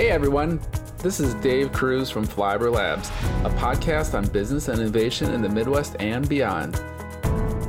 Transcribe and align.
Hey 0.00 0.08
everyone, 0.08 0.58
this 0.96 1.20
is 1.20 1.34
Dave 1.34 1.72
Kruse 1.72 2.10
from 2.10 2.26
Flyover 2.26 2.72
Labs, 2.72 3.10
a 3.44 3.54
podcast 3.58 4.14
on 4.14 4.26
business 4.28 4.68
and 4.68 4.80
innovation 4.80 5.30
in 5.34 5.42
the 5.42 5.48
Midwest 5.50 5.94
and 6.00 6.26
beyond. 6.26 6.82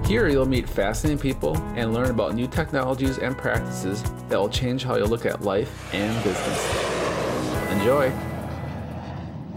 Here 0.08 0.30
you'll 0.30 0.46
meet 0.46 0.70
fascinating 0.70 1.20
people 1.20 1.58
and 1.76 1.94
learn 1.94 2.10
about 2.10 2.34
new 2.34 2.48
technologies 2.48 3.18
and 3.18 3.38
practices 3.38 4.02
that 4.30 4.40
will 4.40 4.48
change 4.48 4.86
how 4.86 4.96
you 4.96 5.04
look 5.04 5.26
at 5.26 5.42
life 5.42 5.94
and 5.94 6.24
business. 6.24 7.72
Enjoy! 7.74 8.10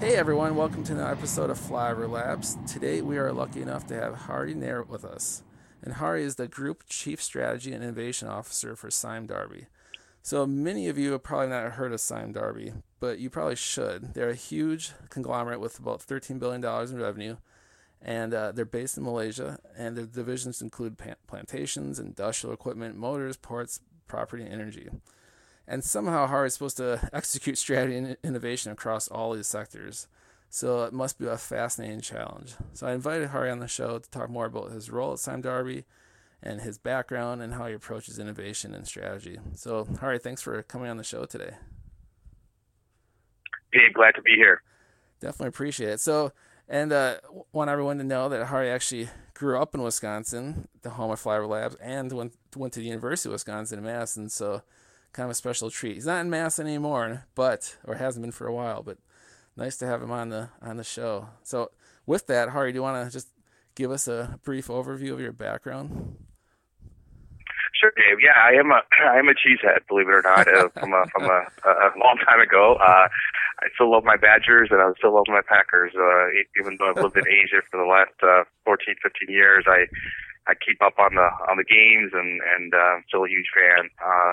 Hey 0.00 0.16
everyone, 0.16 0.56
welcome 0.56 0.82
to 0.82 0.94
another 0.94 1.12
episode 1.12 1.50
of 1.50 1.60
Flyover 1.60 2.10
Labs. 2.10 2.58
Today 2.66 3.02
we 3.02 3.18
are 3.18 3.32
lucky 3.32 3.62
enough 3.62 3.86
to 3.86 3.94
have 3.94 4.16
Hari 4.16 4.52
Nair 4.52 4.82
with 4.82 5.04
us. 5.04 5.44
And 5.80 5.94
Hari 5.94 6.24
is 6.24 6.34
the 6.34 6.48
Group 6.48 6.82
Chief 6.88 7.22
Strategy 7.22 7.72
and 7.72 7.84
Innovation 7.84 8.26
Officer 8.26 8.74
for 8.74 8.90
Sime 8.90 9.26
Darby. 9.28 9.68
So 10.24 10.46
many 10.46 10.88
of 10.88 10.96
you 10.96 11.12
have 11.12 11.22
probably 11.22 11.48
not 11.48 11.72
heard 11.72 11.92
of 11.92 12.00
Sime 12.00 12.32
Darby, 12.32 12.72
but 12.98 13.18
you 13.18 13.28
probably 13.28 13.56
should. 13.56 14.14
They're 14.14 14.30
a 14.30 14.34
huge 14.34 14.92
conglomerate 15.10 15.60
with 15.60 15.78
about 15.78 16.00
$13 16.00 16.38
billion 16.38 16.64
in 16.64 16.98
revenue, 16.98 17.36
and 18.00 18.32
uh, 18.32 18.52
they're 18.52 18.64
based 18.64 18.96
in 18.96 19.04
Malaysia. 19.04 19.58
And 19.76 19.98
their 19.98 20.06
divisions 20.06 20.62
include 20.62 20.96
plantations, 21.26 21.98
industrial 21.98 22.54
equipment, 22.54 22.96
motors, 22.96 23.36
ports, 23.36 23.80
property, 24.08 24.44
and 24.44 24.50
energy. 24.50 24.88
And 25.68 25.84
somehow 25.84 26.26
Hari 26.26 26.46
is 26.46 26.54
supposed 26.54 26.78
to 26.78 27.06
execute 27.12 27.58
strategy 27.58 27.98
and 27.98 28.16
innovation 28.24 28.72
across 28.72 29.08
all 29.08 29.34
these 29.34 29.46
sectors. 29.46 30.08
So 30.48 30.84
it 30.84 30.94
must 30.94 31.18
be 31.18 31.26
a 31.26 31.36
fascinating 31.36 32.00
challenge. 32.00 32.54
So 32.72 32.86
I 32.86 32.94
invited 32.94 33.28
Hari 33.28 33.50
on 33.50 33.58
the 33.58 33.68
show 33.68 33.98
to 33.98 34.10
talk 34.10 34.30
more 34.30 34.46
about 34.46 34.70
his 34.70 34.88
role 34.88 35.12
at 35.12 35.18
Sime 35.18 35.42
Darby 35.42 35.84
and 36.44 36.60
his 36.60 36.78
background 36.78 37.42
and 37.42 37.54
how 37.54 37.66
he 37.66 37.74
approaches 37.74 38.18
innovation 38.18 38.74
and 38.74 38.86
strategy. 38.86 39.38
So, 39.54 39.88
Hari, 39.98 40.18
thanks 40.18 40.42
for 40.42 40.62
coming 40.62 40.90
on 40.90 40.98
the 40.98 41.04
show 41.04 41.24
today. 41.24 41.54
Hey, 43.72 43.90
glad 43.92 44.14
to 44.14 44.22
be 44.22 44.34
here. 44.36 44.62
Definitely 45.20 45.48
appreciate 45.48 45.90
it. 45.90 46.00
So, 46.00 46.32
and 46.68 46.92
uh, 46.92 47.16
want 47.52 47.70
everyone 47.70 47.98
to 47.98 48.04
know 48.04 48.28
that 48.28 48.46
Hari 48.46 48.70
actually 48.70 49.08
grew 49.32 49.58
up 49.58 49.74
in 49.74 49.82
Wisconsin, 49.82 50.68
the 50.82 50.90
home 50.90 51.10
of 51.10 51.20
Flyover 51.20 51.48
Labs, 51.48 51.76
and 51.76 52.12
went 52.12 52.34
went 52.54 52.72
to 52.74 52.80
the 52.80 52.86
University 52.86 53.30
of 53.30 53.32
Wisconsin 53.32 53.78
in 53.78 53.84
Madison. 53.84 54.28
So, 54.28 54.62
kind 55.12 55.24
of 55.24 55.30
a 55.30 55.34
special 55.34 55.70
treat. 55.70 55.94
He's 55.94 56.06
not 56.06 56.20
in 56.20 56.30
Mass 56.30 56.58
anymore, 56.58 57.26
but 57.34 57.76
or 57.84 57.96
hasn't 57.96 58.22
been 58.22 58.32
for 58.32 58.46
a 58.46 58.54
while. 58.54 58.82
But 58.82 58.98
nice 59.56 59.76
to 59.78 59.86
have 59.86 60.02
him 60.02 60.10
on 60.10 60.28
the 60.28 60.50
on 60.60 60.76
the 60.76 60.84
show. 60.84 61.30
So, 61.42 61.70
with 62.06 62.26
that, 62.26 62.50
Hardy, 62.50 62.72
do 62.72 62.76
you 62.76 62.82
want 62.82 63.06
to 63.06 63.12
just 63.12 63.28
give 63.74 63.90
us 63.90 64.06
a 64.06 64.38
brief 64.44 64.68
overview 64.68 65.12
of 65.12 65.20
your 65.20 65.32
background? 65.32 66.16
Sure, 67.84 67.92
Dave. 68.00 68.24
Yeah, 68.24 68.32
I 68.32 68.56
am 68.56 68.72
a 68.72 68.80
I 69.12 69.20
am 69.20 69.28
a 69.28 69.36
cheesehead, 69.36 69.84
believe 69.88 70.08
it 70.08 70.16
or 70.16 70.24
not, 70.24 70.48
uh, 70.48 70.68
from 70.72 70.96
a 70.96 71.04
from 71.12 71.28
a, 71.28 71.44
a 71.68 71.92
long 72.00 72.16
time 72.24 72.40
ago. 72.40 72.80
Uh, 72.80 73.12
I 73.60 73.68
still 73.76 73.92
love 73.92 74.04
my 74.04 74.16
Badgers 74.16 74.72
and 74.72 74.80
I 74.80 74.88
still 74.96 75.12
love 75.12 75.28
my 75.28 75.44
Packers. 75.44 75.92
Uh, 75.92 76.32
even 76.56 76.76
though 76.80 76.88
I've 76.88 76.96
lived 76.96 77.16
in 77.16 77.28
Asia 77.28 77.60
for 77.70 77.76
the 77.76 77.84
last 77.84 78.16
uh, 78.24 78.48
14, 78.64 78.96
15 79.04 79.28
years, 79.28 79.64
I 79.68 79.84
I 80.48 80.56
keep 80.56 80.80
up 80.80 80.96
on 80.96 81.14
the 81.14 81.28
on 81.44 81.60
the 81.60 81.68
games 81.68 82.16
and 82.16 82.40
and 82.56 82.72
uh, 82.72 83.04
still 83.08 83.24
a 83.24 83.28
huge 83.28 83.52
fan. 83.52 83.92
Uh, 84.00 84.32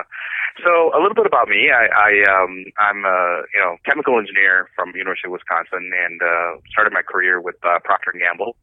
so 0.64 0.88
a 0.96 0.98
little 1.00 1.16
bit 1.16 1.28
about 1.28 1.48
me. 1.48 1.68
I, 1.68 1.92
I 1.92 2.10
um, 2.32 2.64
I'm 2.80 3.04
a 3.04 3.44
you 3.52 3.60
know 3.60 3.76
chemical 3.84 4.16
engineer 4.16 4.72
from 4.72 4.96
University 4.96 5.28
of 5.28 5.36
Wisconsin 5.36 5.92
and 5.92 6.24
uh, 6.24 6.56
started 6.72 6.96
my 6.96 7.04
career 7.04 7.36
with 7.36 7.56
uh, 7.68 7.84
Procter 7.84 8.16
and 8.16 8.20
Gamble. 8.24 8.56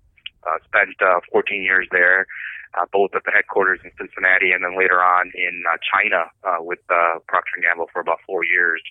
Uh, 0.48 0.58
spent 0.66 0.96
uh, 1.02 1.20
14 1.32 1.62
years 1.62 1.88
there 1.92 2.26
uh, 2.78 2.86
both 2.92 3.12
at 3.16 3.24
the 3.26 3.32
headquarters 3.32 3.80
in 3.84 3.92
Cincinnati 3.98 4.52
and 4.52 4.64
then 4.64 4.78
later 4.78 5.02
on 5.02 5.32
in 5.34 5.64
uh, 5.66 5.78
China 5.82 6.30
uh, 6.44 6.62
with 6.62 6.80
uh, 6.90 7.20
Procter 7.28 7.58
Gamble 7.62 7.90
for 7.92 8.00
about 8.00 8.20
four 8.26 8.46
years. 8.46 8.82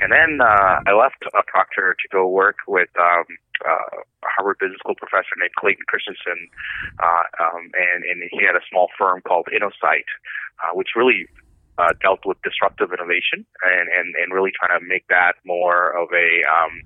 And 0.00 0.12
then 0.12 0.40
uh, 0.40 0.80
I 0.86 0.92
left 0.92 1.24
uh, 1.24 1.42
Procter 1.46 1.94
to 1.94 2.06
go 2.10 2.28
work 2.28 2.56
with 2.66 2.88
um, 2.98 3.24
uh, 3.64 4.02
a 4.24 4.28
Harvard 4.36 4.58
Business 4.60 4.78
School 4.80 4.96
professor 4.96 5.34
named 5.38 5.54
Clayton 5.58 5.84
Christensen, 5.88 6.48
uh, 7.00 7.24
um, 7.42 7.70
and, 7.74 8.04
and 8.04 8.22
he 8.30 8.44
had 8.44 8.56
a 8.56 8.64
small 8.70 8.88
firm 8.96 9.20
called 9.22 9.48
InnoSight, 9.52 10.08
uh, 10.62 10.72
which 10.74 10.96
really 10.96 11.28
uh, 11.78 11.94
dealt 12.02 12.26
with 12.26 12.36
disruptive 12.42 12.90
innovation 12.92 13.46
and, 13.62 13.86
and, 13.86 14.14
and 14.18 14.34
really 14.34 14.50
trying 14.50 14.74
to 14.74 14.82
make 14.84 15.06
that 15.08 15.38
more 15.46 15.94
of 15.94 16.10
a 16.10 16.28
um, 16.50 16.82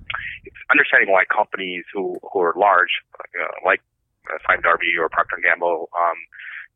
understanding 0.69 1.09
why 1.09 1.25
companies 1.25 1.83
who, 1.91 2.15
who 2.21 2.39
are 2.39 2.53
large, 2.55 3.01
uh, 3.17 3.57
like 3.65 3.81
uh, 4.29 4.37
Sime 4.45 4.61
Darby 4.61 4.93
or 5.01 5.09
Procter 5.09 5.41
Gamble, 5.41 5.89
um, 5.97 6.17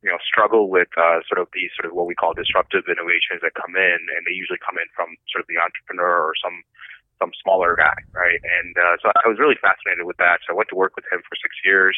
you 0.02 0.10
know, 0.10 0.18
struggle 0.26 0.70
with 0.70 0.90
uh, 0.98 1.22
sort 1.30 1.42
of 1.42 1.48
these 1.54 1.70
sort 1.78 1.86
of 1.86 1.94
what 1.94 2.10
we 2.10 2.18
call 2.18 2.34
disruptive 2.34 2.86
innovations 2.90 3.42
that 3.42 3.54
come 3.58 3.78
in, 3.78 4.00
and 4.14 4.26
they 4.26 4.34
usually 4.34 4.62
come 4.62 4.78
in 4.78 4.90
from 4.94 5.14
sort 5.30 5.42
of 5.42 5.48
the 5.50 5.58
entrepreneur 5.58 6.22
or 6.22 6.34
some 6.38 6.62
some 7.20 7.32
smaller 7.42 7.76
guy, 7.76 7.98
right? 8.14 8.40
And 8.44 8.78
uh, 8.78 8.98
so 9.02 9.10
I 9.10 9.28
was 9.28 9.38
really 9.40 9.58
fascinated 9.62 10.06
with 10.06 10.18
that. 10.18 10.40
So 10.46 10.54
I 10.54 10.58
went 10.58 10.70
to 10.70 10.76
work 10.76 10.96
with 10.96 11.06
him 11.12 11.22
for 11.28 11.36
six 11.36 11.56
years, 11.66 11.98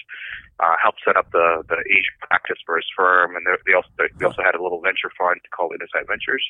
uh, 0.59 0.75
helped 0.81 1.01
set 1.05 1.17
up 1.17 1.31
the 1.31 1.63
the 1.67 1.79
Asian 1.89 2.15
practice 2.21 2.57
for 2.65 2.75
his 2.75 2.87
firm, 2.95 3.35
and 3.35 3.45
they 3.45 3.73
also 3.73 3.89
they 3.97 4.25
also 4.25 4.41
had 4.43 4.55
a 4.55 4.61
little 4.63 4.81
venture 4.81 5.11
fund 5.17 5.41
called 5.55 5.73
InnoSight 5.75 6.07
Ventures. 6.07 6.43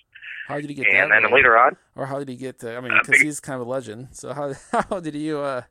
How 0.48 0.62
did 0.62 0.70
he 0.70 0.76
get 0.76 0.88
and, 0.88 1.12
that? 1.12 1.18
And 1.18 1.26
then 1.26 1.34
later 1.34 1.58
on, 1.58 1.78
or 1.96 2.06
how 2.06 2.20
did 2.20 2.30
he 2.30 2.36
get? 2.36 2.60
To, 2.60 2.76
I 2.76 2.82
mean, 2.82 2.94
because 3.00 3.22
uh, 3.22 3.24
he's 3.24 3.40
kind 3.40 3.60
of 3.62 3.68
a 3.68 3.70
legend. 3.70 4.10
So 4.12 4.34
how 4.34 4.54
how 4.90 5.00
did 5.00 5.16
you 5.16 5.40
uh, 5.40 5.64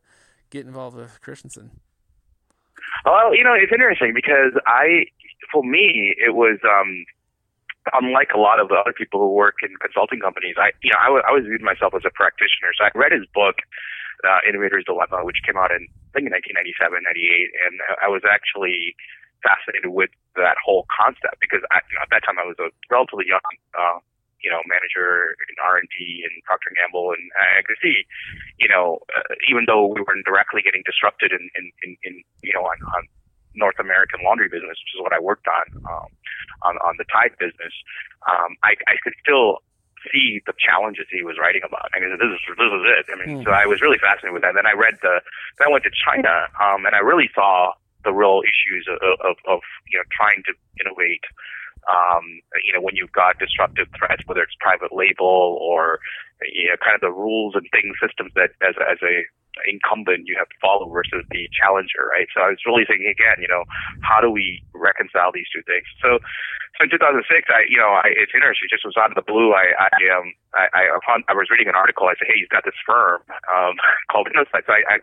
get 0.51 0.67
involved 0.67 0.97
with 0.97 1.21
Christensen? 1.21 1.71
Well, 3.05 3.35
you 3.35 3.45
know, 3.45 3.55
it's 3.55 3.73
interesting 3.73 4.13
because 4.15 4.53
I, 4.67 5.07
for 5.53 5.63
me, 5.63 6.15
it 6.19 6.35
was 6.35 6.59
um, 6.65 7.05
unlike 7.95 8.31
a 8.35 8.41
lot 8.41 8.61
of 8.61 8.69
the 8.69 8.77
other 8.77 8.93
people 8.93 9.21
who 9.21 9.33
work 9.33 9.63
in 9.63 9.75
consulting 9.81 10.21
companies. 10.21 10.57
I, 10.59 10.73
you 10.83 10.91
know, 10.91 11.01
I, 11.01 11.09
w- 11.09 11.27
I 11.27 11.33
was 11.33 11.45
viewed 11.45 11.63
myself 11.63 11.95
as 11.95 12.03
a 12.05 12.13
practitioner. 12.13 12.73
So 12.77 12.87
I 12.87 12.91
read 12.95 13.13
his 13.13 13.27
book, 13.33 13.63
uh, 14.25 14.41
Innovator's 14.49 14.85
Dilemma, 14.85 15.25
which 15.25 15.41
came 15.47 15.57
out 15.57 15.71
in 15.71 15.87
I 15.87 16.21
think 16.21 16.29
in 16.29 16.35
1997, 16.35 16.91
98, 16.91 17.49
and 17.69 17.75
I 18.03 18.09
was 18.09 18.25
actually 18.27 18.97
fascinated 19.45 19.95
with 19.95 20.11
that 20.35 20.59
whole 20.59 20.89
concept 20.91 21.39
because 21.39 21.63
I, 21.71 21.79
you 21.87 21.95
know, 21.95 22.03
at 22.03 22.11
that 22.11 22.27
time 22.27 22.43
I 22.43 22.47
was 22.49 22.59
a 22.59 22.75
relatively 22.91 23.31
young 23.31 23.45
uh, 23.79 24.03
you 24.43 24.51
know, 24.51 24.63
manager 24.71 25.35
in 25.51 25.55
R&D 25.59 26.23
and 26.23 26.33
Procter 26.47 26.71
& 26.75 26.77
Gamble. 26.79 27.11
And 27.11 27.23
I 27.35 27.63
could 27.67 27.79
see, 27.83 28.07
you 28.59 28.69
know, 28.71 29.03
uh, 29.11 29.35
even 29.51 29.67
though 29.67 29.87
we 29.87 30.01
weren't 30.03 30.25
directly 30.25 30.63
getting 30.63 30.83
disrupted 30.87 31.35
in, 31.35 31.51
in, 31.59 31.65
in, 31.83 31.91
in 32.07 32.23
you 32.43 32.55
know, 32.55 32.63
on, 32.63 32.79
on 32.95 33.03
North 33.59 33.79
American 33.79 34.23
laundry 34.23 34.49
business, 34.49 34.79
which 34.79 34.95
is 34.95 35.03
what 35.03 35.13
I 35.13 35.21
worked 35.21 35.47
on, 35.47 35.67
um, 35.85 36.09
on, 36.63 36.75
on 36.87 36.95
the 36.97 37.05
Tide 37.11 37.35
business, 37.39 37.75
um, 38.31 38.57
I, 38.63 38.79
I 38.87 38.97
could 39.03 39.15
still 39.21 39.59
see 40.15 40.41
the 40.47 40.55
challenges 40.55 41.11
he 41.11 41.27
was 41.27 41.37
writing 41.43 41.63
about. 41.67 41.91
I 41.93 41.99
mean, 41.99 42.15
this 42.15 42.31
is 42.31 42.41
this 42.55 42.73
is 42.73 42.85
it. 42.87 43.05
I 43.11 43.17
mean, 43.19 43.43
mm. 43.43 43.45
so 43.45 43.51
I 43.51 43.67
was 43.67 43.83
really 43.83 43.99
fascinated 43.99 44.33
with 44.33 44.47
that. 44.47 44.55
Then 44.55 44.67
I 44.67 44.79
read 44.79 44.95
the, 45.03 45.21
then 45.59 45.69
I 45.69 45.71
went 45.71 45.85
to 45.85 45.95
China, 45.95 46.47
um, 46.63 46.87
and 46.87 46.95
I 46.95 47.03
really 47.03 47.29
saw 47.35 47.75
the 48.07 48.15
real 48.15 48.41
issues 48.47 48.87
of, 48.87 49.03
of, 49.27 49.37
of 49.51 49.61
you 49.91 49.99
know 49.99 50.07
trying 50.15 50.47
to 50.47 50.55
innovate 50.79 51.27
um, 51.89 52.25
you 52.65 52.73
know, 52.75 52.81
when 52.81 52.97
you've 52.97 53.13
got 53.13 53.39
disruptive 53.39 53.89
threats, 53.97 54.23
whether 54.27 54.43
it's 54.43 54.55
private 54.61 54.93
label 54.93 55.59
or 55.61 56.01
you 56.43 56.69
know, 56.69 56.77
kind 56.85 56.95
of 56.95 57.01
the 57.01 57.11
rules 57.11 57.55
and 57.55 57.67
things, 57.73 57.97
systems 57.99 58.33
that 58.35 58.51
as, 58.63 58.77
as 58.79 58.99
a 59.03 59.25
incumbent 59.67 60.29
you 60.29 60.37
have 60.39 60.49
to 60.49 60.59
follow 60.61 60.87
versus 60.91 61.25
the 61.31 61.49
challenger, 61.57 62.07
right? 62.13 62.29
So 62.35 62.43
I 62.45 62.55
was 62.55 62.63
really 62.67 62.85
thinking 62.85 63.09
again, 63.09 63.41
you 63.41 63.49
know, 63.49 63.65
how 64.05 64.21
do 64.21 64.31
we 64.31 64.63
reconcile 64.75 65.33
these 65.33 65.49
two 65.51 65.63
things? 65.67 65.87
So, 65.99 66.23
so 66.79 66.87
in 66.87 66.91
2006, 66.91 67.25
I, 67.51 67.67
you 67.67 67.79
know, 67.81 67.99
I, 67.99 68.15
it's 68.15 68.33
interesting. 68.35 68.71
Just 68.71 68.87
was 68.87 68.95
out 68.95 69.11
of 69.11 69.19
the 69.19 69.27
blue. 69.27 69.53
I, 69.57 69.91
I, 69.91 69.91
um, 70.15 70.27
I, 70.55 70.95
I, 70.95 70.99
found, 71.03 71.27
I 71.27 71.35
was 71.35 71.51
reading 71.51 71.67
an 71.67 71.75
article. 71.75 72.07
I 72.07 72.15
said, 72.15 72.31
hey, 72.31 72.39
you've 72.39 72.55
got 72.55 72.63
this 72.63 72.79
firm 72.87 73.25
um, 73.51 73.75
called 74.11 74.31
InnoSight. 74.31 74.69
So 74.69 74.73
I, 74.73 74.83
I 74.87 74.97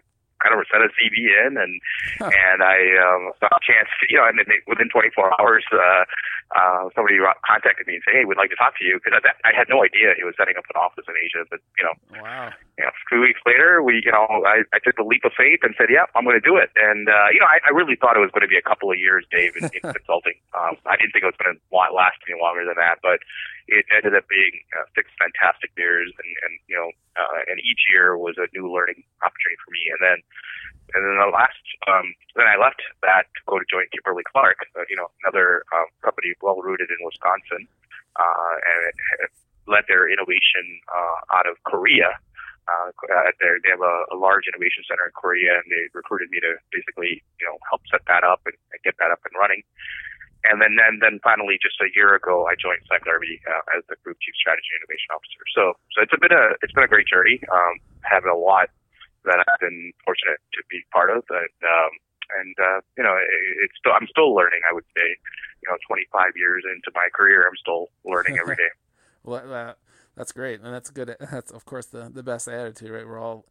kind 0.45 0.53
of 0.53 0.61
sent 0.69 0.85
a 0.85 0.93
CV 0.93 1.33
in, 1.33 1.57
and 1.57 1.81
huh. 2.21 2.29
and 2.29 2.61
I 2.61 2.77
um, 3.01 3.33
saw 3.41 3.49
a 3.49 3.61
chance, 3.65 3.89
you 4.05 4.21
know, 4.21 4.29
and 4.29 4.37
then 4.37 4.45
they, 4.45 4.61
within 4.69 4.93
24 4.93 5.41
hours, 5.41 5.65
uh, 5.73 6.05
uh, 6.53 6.93
somebody 6.93 7.17
contacted 7.41 7.89
me 7.89 7.97
and 7.97 8.03
said, 8.05 8.21
"Hey, 8.21 8.23
we'd 8.29 8.37
like 8.37 8.53
to 8.53 8.59
talk 8.61 8.77
to 8.77 8.85
you," 8.85 9.01
because 9.01 9.17
I, 9.17 9.33
I 9.41 9.51
had 9.57 9.65
no 9.65 9.81
idea 9.81 10.13
he 10.13 10.21
was 10.21 10.37
setting 10.37 10.53
up 10.53 10.69
an 10.69 10.77
office 10.77 11.09
in 11.09 11.17
Asia. 11.17 11.41
But 11.49 11.65
you 11.81 11.83
know, 11.89 11.95
wow. 12.21 12.53
you 12.77 12.85
know, 12.85 12.93
two 13.09 13.25
weeks 13.25 13.41
later, 13.49 13.81
we, 13.81 14.05
you 14.05 14.13
know, 14.13 14.45
I, 14.45 14.61
I 14.69 14.77
took 14.85 14.95
the 15.01 15.07
leap 15.07 15.25
of 15.25 15.33
faith 15.33 15.65
and 15.65 15.73
said, 15.73 15.89
"Yeah, 15.89 16.05
I'm 16.13 16.21
going 16.21 16.37
to 16.37 16.45
do 16.45 16.61
it." 16.61 16.69
And 16.77 17.09
uh, 17.09 17.33
you 17.33 17.41
know, 17.41 17.49
I, 17.49 17.57
I 17.65 17.73
really 17.73 17.97
thought 17.97 18.13
it 18.13 18.21
was 18.21 18.29
going 18.29 18.45
to 18.45 18.51
be 18.51 18.61
a 18.61 18.65
couple 18.65 18.93
of 18.93 19.01
years, 19.01 19.25
Dave, 19.33 19.57
in, 19.57 19.65
in 19.73 19.81
consulting. 19.97 20.37
Um, 20.53 20.77
I 20.85 20.93
didn't 21.01 21.17
think 21.17 21.25
it 21.25 21.33
was 21.33 21.39
going 21.41 21.57
to 21.57 21.59
last 21.73 22.21
any 22.29 22.37
longer 22.37 22.65
than 22.65 22.77
that, 22.77 23.01
but 23.01 23.25
it 23.67 23.85
ended 23.89 24.13
up 24.13 24.29
being 24.29 24.61
uh, 24.77 24.85
six 24.93 25.09
fantastic 25.17 25.73
years, 25.73 26.13
and, 26.13 26.31
and 26.45 26.53
you 26.69 26.77
know, 26.77 26.93
and 27.55 27.63
each 27.63 27.87
year 27.87 28.19
was 28.19 28.35
a 28.35 28.51
new 28.51 28.67
learning 28.67 28.99
opportunity 29.23 29.59
for 29.63 29.71
me. 29.71 29.87
And 29.95 30.01
then, 30.03 30.19
and 30.91 31.01
then 31.07 31.15
the 31.15 31.31
last, 31.31 31.63
um, 31.87 32.11
then 32.35 32.51
I 32.51 32.59
left 32.59 32.83
that 32.99 33.31
to 33.31 33.41
go 33.47 33.55
to 33.55 33.65
join 33.71 33.87
Kimberly 33.95 34.27
Clark, 34.27 34.59
uh, 34.75 34.83
you 34.91 34.99
know, 34.99 35.07
another 35.23 35.63
um, 35.71 35.87
company 36.03 36.35
well 36.43 36.59
rooted 36.59 36.91
in 36.91 36.99
Wisconsin, 36.99 37.63
uh, 38.19 38.53
and 38.59 38.79
it 39.23 39.31
led 39.71 39.87
their 39.87 40.11
innovation 40.11 40.83
uh, 40.91 41.39
out 41.39 41.47
of 41.47 41.55
Korea. 41.63 42.11
Uh, 42.67 42.89
they 43.39 43.69
have 43.71 43.81
a, 43.81 43.95
a 44.11 44.17
large 44.17 44.49
innovation 44.49 44.83
center 44.89 45.05
in 45.07 45.15
Korea, 45.15 45.61
and 45.61 45.67
they 45.69 45.85
recruited 45.93 46.33
me 46.33 46.41
to 46.41 46.57
basically, 46.73 47.21
you 47.39 47.45
know, 47.45 47.55
help 47.69 47.85
set 47.87 48.01
that 48.09 48.25
up 48.25 48.41
and, 48.49 48.57
and 48.73 48.81
get 48.83 48.97
that 48.97 49.13
up 49.13 49.21
and 49.23 49.33
running. 49.37 49.61
And 50.49 50.61
then 50.61 50.77
then 50.77 50.99
then 51.01 51.15
finally, 51.23 51.57
just 51.61 51.81
a 51.81 51.89
year 51.95 52.15
ago, 52.15 52.45
I 52.45 52.55
joined 52.55 52.85
Darby 52.89 53.41
uh, 53.45 53.77
as 53.77 53.83
the 53.89 53.97
group 54.03 54.17
chief 54.21 54.35
strategy 54.37 54.69
innovation 54.77 55.09
officer. 55.13 55.43
So 55.53 55.63
so 55.93 55.97
it's 56.03 56.13
a 56.13 56.19
been 56.19 56.35
a 56.35 56.55
it's 56.61 56.73
been 56.73 56.85
a 56.85 56.91
great 56.91 57.07
journey. 57.07 57.41
Um, 57.49 57.81
having 58.01 58.29
a 58.29 58.37
lot 58.37 58.69
that 59.25 59.41
I've 59.41 59.59
been 59.59 59.93
fortunate 60.05 60.37
to 60.53 60.61
be 60.69 60.85
part 60.93 61.09
of, 61.09 61.25
and 61.29 61.57
um, 61.65 61.91
and 62.39 62.55
uh, 62.57 62.79
you 62.97 63.03
know, 63.03 63.15
it, 63.17 63.41
it's 63.65 63.77
still 63.77 63.93
I'm 63.93 64.07
still 64.07 64.33
learning. 64.33 64.61
I 64.69 64.73
would 64.73 64.87
say, 64.95 65.07
you 65.61 65.67
know, 65.69 65.77
25 65.87 66.37
years 66.37 66.63
into 66.65 66.89
my 66.93 67.09
career, 67.13 67.45
I'm 67.47 67.57
still 67.57 67.89
learning 68.05 68.37
every 68.37 68.55
day. 68.55 68.71
well, 69.23 69.75
that's 70.15 70.31
great, 70.31 70.61
and 70.61 70.73
that's 70.73 70.89
good. 70.89 71.15
That's 71.19 71.51
of 71.51 71.65
course 71.65 71.87
the 71.87 72.09
the 72.13 72.23
best 72.23 72.47
attitude, 72.47 72.91
right? 72.91 73.05
We're 73.05 73.19
all 73.19 73.45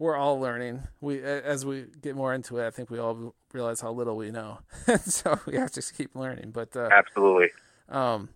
we're 0.00 0.16
all 0.16 0.40
learning. 0.40 0.88
We 1.00 1.22
as 1.22 1.64
we 1.64 1.84
get 2.00 2.16
more 2.16 2.34
into 2.34 2.58
it, 2.58 2.66
I 2.66 2.70
think 2.70 2.90
we 2.90 2.98
all 2.98 3.34
realize 3.52 3.82
how 3.82 3.92
little 3.92 4.16
we 4.16 4.30
know, 4.30 4.60
so 5.04 5.38
we 5.46 5.56
have 5.56 5.70
to 5.72 5.82
keep 5.82 6.16
learning. 6.16 6.50
But 6.52 6.74
uh, 6.74 6.88
absolutely. 6.90 7.50
Um, 7.88 8.30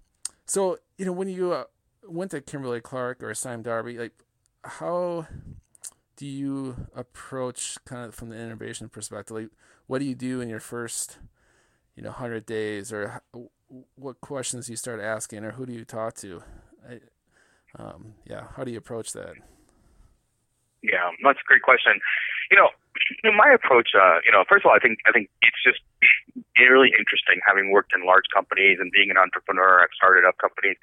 so 0.44 0.78
you 0.98 1.06
know, 1.06 1.12
when 1.12 1.28
you 1.28 1.52
uh, 1.52 1.64
went 2.06 2.30
to 2.32 2.42
Kimberly 2.42 2.82
Clark 2.82 3.22
or 3.22 3.34
Sime 3.34 3.62
Darby, 3.62 3.98
like 3.98 4.12
how 4.62 5.26
do 6.16 6.26
you 6.26 6.86
approach 6.94 7.78
kind 7.86 8.04
of 8.04 8.14
from 8.14 8.28
the 8.28 8.36
innovation 8.36 8.90
perspective? 8.90 9.34
Like, 9.34 9.48
what 9.86 10.00
do 10.00 10.04
you 10.04 10.14
do 10.14 10.42
in 10.42 10.50
your 10.50 10.60
first, 10.60 11.18
you 11.96 12.02
know, 12.02 12.10
hundred 12.10 12.44
days, 12.44 12.92
or 12.92 13.22
what 13.96 14.20
questions 14.20 14.68
you 14.68 14.76
start 14.76 15.00
asking, 15.00 15.44
or 15.44 15.52
who 15.52 15.64
do 15.64 15.72
you 15.72 15.86
talk 15.86 16.14
to? 16.16 16.42
I, 16.86 17.00
um, 17.82 18.16
yeah, 18.26 18.48
how 18.54 18.64
do 18.64 18.70
you 18.70 18.76
approach 18.76 19.14
that? 19.14 19.34
Yeah, 20.84 21.08
that's 21.24 21.40
a 21.40 21.48
great 21.48 21.64
question. 21.64 21.96
You 22.52 22.60
know, 22.60 22.68
my 23.40 23.48
approach, 23.56 23.96
uh, 23.96 24.20
you 24.20 24.32
know, 24.32 24.44
first 24.44 24.68
of 24.68 24.70
all, 24.70 24.76
I 24.76 24.82
think 24.84 25.00
I 25.08 25.16
think 25.16 25.32
it's 25.40 25.62
just 25.64 25.80
really 26.60 26.92
interesting 26.92 27.40
having 27.40 27.72
worked 27.72 27.96
in 27.96 28.04
large 28.04 28.28
companies 28.28 28.76
and 28.78 28.92
being 28.92 29.08
an 29.08 29.16
entrepreneur. 29.16 29.80
I've 29.80 29.96
started 29.96 30.28
up 30.28 30.36
companies. 30.36 30.76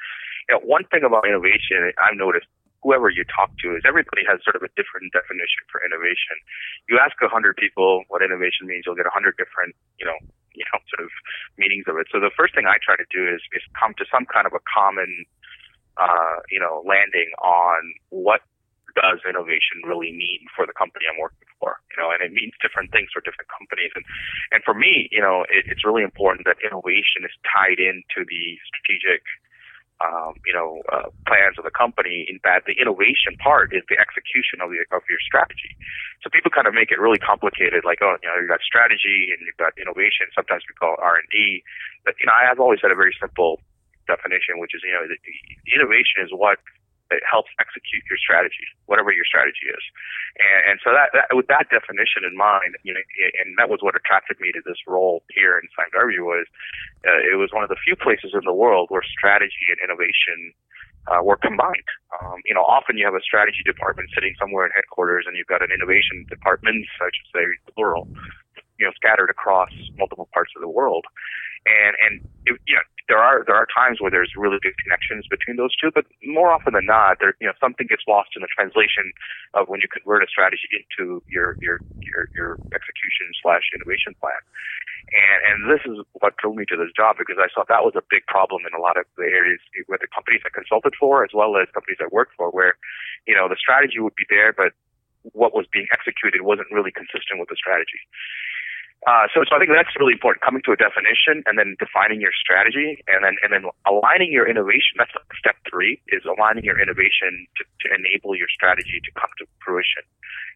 You 0.50 0.58
know, 0.58 0.62
one 0.66 0.90
thing 0.90 1.06
about 1.06 1.30
innovation 1.30 1.94
I've 2.02 2.18
noticed 2.18 2.50
whoever 2.82 3.14
you 3.14 3.22
talk 3.30 3.54
to 3.62 3.78
is 3.78 3.86
everybody 3.86 4.26
has 4.26 4.42
sort 4.42 4.58
of 4.58 4.66
a 4.66 4.72
different 4.74 5.14
definition 5.14 5.62
for 5.70 5.86
innovation. 5.86 6.34
You 6.90 6.98
ask 6.98 7.14
a 7.22 7.30
hundred 7.30 7.62
people 7.62 8.10
what 8.10 8.26
innovation 8.26 8.66
means, 8.66 8.90
you'll 8.90 8.98
get 8.98 9.06
a 9.06 9.14
hundred 9.14 9.38
different, 9.38 9.78
you 10.02 10.06
know, 10.10 10.18
you 10.58 10.66
know, 10.74 10.82
sort 10.90 11.06
of 11.06 11.14
meanings 11.62 11.86
of 11.86 12.02
it. 12.02 12.10
So 12.10 12.18
the 12.18 12.34
first 12.34 12.58
thing 12.58 12.66
I 12.66 12.82
try 12.82 12.98
to 12.98 13.06
do 13.14 13.30
is 13.30 13.40
is 13.54 13.62
come 13.78 13.94
to 14.02 14.06
some 14.10 14.26
kind 14.26 14.50
of 14.50 14.58
a 14.58 14.64
common, 14.66 15.30
uh, 16.02 16.42
you 16.50 16.58
know, 16.58 16.82
landing 16.90 17.30
on 17.38 17.94
what 18.10 18.42
does 18.96 19.24
innovation 19.28 19.84
really 19.84 20.12
mean 20.12 20.46
for 20.56 20.66
the 20.66 20.76
company 20.76 21.06
I'm 21.08 21.20
working 21.20 21.48
for? 21.60 21.80
You 21.94 21.98
know, 22.02 22.10
and 22.12 22.22
it 22.22 22.32
means 22.32 22.54
different 22.62 22.92
things 22.92 23.10
for 23.14 23.22
different 23.22 23.50
companies. 23.52 23.92
And 23.96 24.06
and 24.52 24.62
for 24.64 24.74
me, 24.74 25.08
you 25.12 25.22
know, 25.22 25.44
it, 25.48 25.68
it's 25.68 25.86
really 25.86 26.04
important 26.04 26.46
that 26.46 26.62
innovation 26.64 27.24
is 27.24 27.34
tied 27.46 27.80
into 27.80 28.28
the 28.28 28.44
strategic 28.68 29.24
um, 30.02 30.34
you 30.46 30.54
know, 30.54 30.82
uh, 30.90 31.14
plans 31.30 31.62
of 31.62 31.64
the 31.66 31.74
company. 31.74 32.26
In 32.26 32.42
that, 32.44 32.66
the 32.66 32.74
innovation 32.74 33.38
part 33.38 33.74
is 33.74 33.86
the 33.86 34.02
execution 34.02 34.58
of 34.62 34.74
the 34.74 34.82
of 34.90 35.06
your 35.06 35.22
strategy. 35.22 35.78
So 36.26 36.30
people 36.34 36.50
kind 36.50 36.66
of 36.66 36.74
make 36.74 36.90
it 36.90 36.98
really 36.98 37.22
complicated, 37.22 37.86
like, 37.86 38.02
oh, 38.02 38.18
you 38.22 38.28
know, 38.30 38.38
you've 38.42 38.50
got 38.50 38.66
strategy 38.66 39.30
and 39.30 39.38
you've 39.46 39.62
got 39.62 39.78
innovation. 39.78 40.30
Sometimes 40.34 40.66
we 40.66 40.74
call 40.74 40.98
it 40.98 41.02
R 41.06 41.22
and 41.22 41.30
D, 41.30 41.62
but 42.06 42.18
you 42.18 42.26
know, 42.26 42.34
I 42.34 42.50
have 42.50 42.58
always 42.58 42.82
had 42.82 42.90
a 42.90 42.98
very 42.98 43.14
simple 43.22 43.62
definition, 44.10 44.58
which 44.58 44.74
is, 44.74 44.82
you 44.82 44.94
know, 44.94 45.06
the, 45.06 45.18
the 45.22 45.72
innovation 45.78 46.26
is 46.26 46.34
what 46.34 46.58
it 47.12 47.24
helps 47.28 47.52
execute 47.60 48.04
your 48.10 48.18
strategy, 48.18 48.66
whatever 48.88 49.12
your 49.12 49.28
strategy 49.28 49.68
is. 49.68 49.84
And, 50.40 50.60
and 50.74 50.78
so 50.84 50.96
that, 50.96 51.12
that, 51.14 51.36
with 51.36 51.48
that 51.52 51.68
definition 51.70 52.24
in 52.24 52.36
mind, 52.36 52.80
you 52.84 52.96
know, 52.96 53.04
and 53.44 53.56
that 53.60 53.70
was 53.70 53.84
what 53.84 53.96
attracted 53.96 54.40
me 54.40 54.52
to 54.52 54.62
this 54.64 54.80
role 54.88 55.24
here 55.30 55.60
in 55.60 55.68
Sime 55.76 55.92
Darby 55.92 56.20
was 56.20 56.48
uh, 57.04 57.22
it 57.28 57.38
was 57.38 57.52
one 57.52 57.64
of 57.64 57.70
the 57.70 57.80
few 57.84 57.96
places 57.96 58.32
in 58.34 58.44
the 58.46 58.54
world 58.54 58.88
where 58.90 59.04
strategy 59.04 59.70
and 59.70 59.80
innovation 59.84 60.54
uh, 61.10 61.22
were 61.24 61.38
combined. 61.38 61.90
Um, 62.22 62.42
you 62.46 62.54
know, 62.54 62.62
often 62.62 62.98
you 62.98 63.06
have 63.06 63.18
a 63.18 63.26
strategy 63.26 63.66
department 63.66 64.10
sitting 64.14 64.36
somewhere 64.38 64.66
in 64.66 64.72
headquarters, 64.76 65.26
and 65.26 65.36
you've 65.36 65.50
got 65.50 65.66
an 65.66 65.74
innovation 65.74 66.26
department, 66.30 66.86
I 67.02 67.10
should 67.10 67.30
say, 67.34 67.44
plural, 67.74 68.08
you 68.82 68.90
know, 68.90 68.94
scattered 68.98 69.30
across 69.30 69.70
multiple 70.02 70.28
parts 70.34 70.50
of 70.58 70.66
the 70.66 70.68
world. 70.68 71.06
And 71.70 71.94
and 72.02 72.14
it, 72.50 72.58
you 72.66 72.74
know, 72.74 72.82
there 73.06 73.22
are 73.22 73.46
there 73.46 73.54
are 73.54 73.70
times 73.70 74.02
where 74.02 74.10
there's 74.10 74.34
really 74.34 74.58
good 74.58 74.74
connections 74.82 75.30
between 75.30 75.62
those 75.62 75.78
two, 75.78 75.94
but 75.94 76.10
more 76.26 76.50
often 76.50 76.74
than 76.74 76.90
not, 76.90 77.22
there 77.22 77.38
you 77.38 77.46
know 77.46 77.54
something 77.62 77.86
gets 77.86 78.02
lost 78.10 78.34
in 78.34 78.42
the 78.42 78.50
translation 78.50 79.14
of 79.54 79.70
when 79.70 79.86
you 79.86 79.90
convert 79.92 80.26
a 80.26 80.30
strategy 80.32 80.66
into 80.74 81.22
your 81.30 81.62
your 81.62 81.86
your, 82.02 82.26
your 82.34 82.52
execution 82.74 83.30
slash 83.38 83.70
innovation 83.78 84.18
plan. 84.18 84.42
And 85.14 85.40
and 85.46 85.58
this 85.70 85.86
is 85.86 86.02
what 86.18 86.34
drew 86.42 86.58
me 86.58 86.66
to 86.74 86.78
this 86.80 86.90
job 86.98 87.22
because 87.22 87.38
I 87.38 87.54
saw 87.54 87.62
that 87.70 87.86
was 87.86 87.94
a 87.94 88.06
big 88.10 88.26
problem 88.26 88.66
in 88.66 88.74
a 88.74 88.82
lot 88.82 88.98
of 88.98 89.06
the 89.14 89.30
areas 89.30 89.62
where 89.86 90.02
the 90.02 90.10
companies 90.10 90.42
I 90.42 90.50
consulted 90.50 90.98
for 90.98 91.22
as 91.22 91.38
well 91.38 91.54
as 91.62 91.70
companies 91.78 92.02
I 92.02 92.10
worked 92.10 92.34
for, 92.34 92.50
where 92.50 92.74
you 93.30 93.38
know 93.38 93.46
the 93.46 93.60
strategy 93.62 94.02
would 94.02 94.18
be 94.18 94.26
there, 94.26 94.50
but 94.50 94.74
what 95.34 95.54
was 95.54 95.70
being 95.70 95.86
executed 95.94 96.42
wasn't 96.42 96.72
really 96.72 96.92
consistent 96.92 97.38
with 97.38 97.50
the 97.50 97.60
strategy. 97.60 98.02
Uh, 99.10 99.26
so, 99.34 99.42
so 99.42 99.58
I 99.58 99.60
think 99.60 99.74
that's 99.74 99.90
really 99.98 100.14
important. 100.14 100.46
Coming 100.46 100.62
to 100.70 100.78
a 100.78 100.80
definition 100.80 101.42
and 101.50 101.58
then 101.58 101.74
defining 101.82 102.22
your 102.22 102.30
strategy, 102.38 103.02
and 103.10 103.26
then 103.26 103.34
and 103.42 103.50
then 103.50 103.66
aligning 103.90 104.30
your 104.30 104.46
innovation. 104.46 105.02
That's 105.02 105.10
step 105.34 105.58
three: 105.66 105.98
is 106.14 106.22
aligning 106.22 106.62
your 106.62 106.78
innovation 106.78 107.50
to, 107.58 107.66
to 107.66 107.86
enable 107.98 108.38
your 108.38 108.46
strategy 108.54 109.02
to 109.02 109.12
come 109.18 109.34
to 109.42 109.50
fruition. 109.66 110.06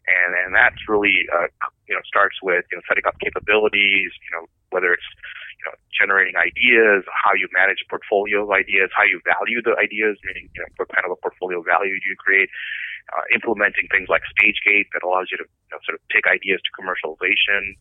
And 0.05 0.37
and 0.37 0.53
that's 0.53 0.77
really 0.85 1.25
uh, 1.33 1.49
you 1.89 1.97
know 1.97 2.05
starts 2.05 2.37
with 2.45 2.69
you 2.69 2.77
know 2.77 2.85
setting 2.85 3.09
up 3.09 3.17
capabilities. 3.17 4.13
You 4.13 4.31
know 4.37 4.45
whether 4.69 4.93
it's 4.93 5.09
you 5.57 5.65
know 5.65 5.73
generating 5.89 6.37
ideas, 6.37 7.01
how 7.09 7.33
you 7.33 7.49
manage 7.49 7.81
portfolio 7.89 8.45
of 8.45 8.53
ideas, 8.53 8.93
how 8.93 9.09
you 9.09 9.25
value 9.25 9.57
the 9.65 9.73
ideas, 9.81 10.21
meaning 10.21 10.53
you 10.53 10.61
know 10.61 10.69
what 10.77 10.93
kind 10.93 11.01
of 11.01 11.09
a 11.09 11.17
portfolio 11.17 11.65
value 11.65 11.97
do 11.97 12.07
you 12.13 12.17
create, 12.21 12.53
uh, 13.13 13.25
implementing 13.33 13.85
things 13.93 14.09
like 14.09 14.25
StageGate 14.33 14.89
that 14.93 15.05
allows 15.05 15.29
you 15.29 15.37
to 15.37 15.45
you 15.45 15.71
know, 15.71 15.79
sort 15.85 15.93
of 15.93 16.01
take 16.09 16.25
ideas 16.25 16.57
to 16.65 16.71
commercialization, 16.73 17.77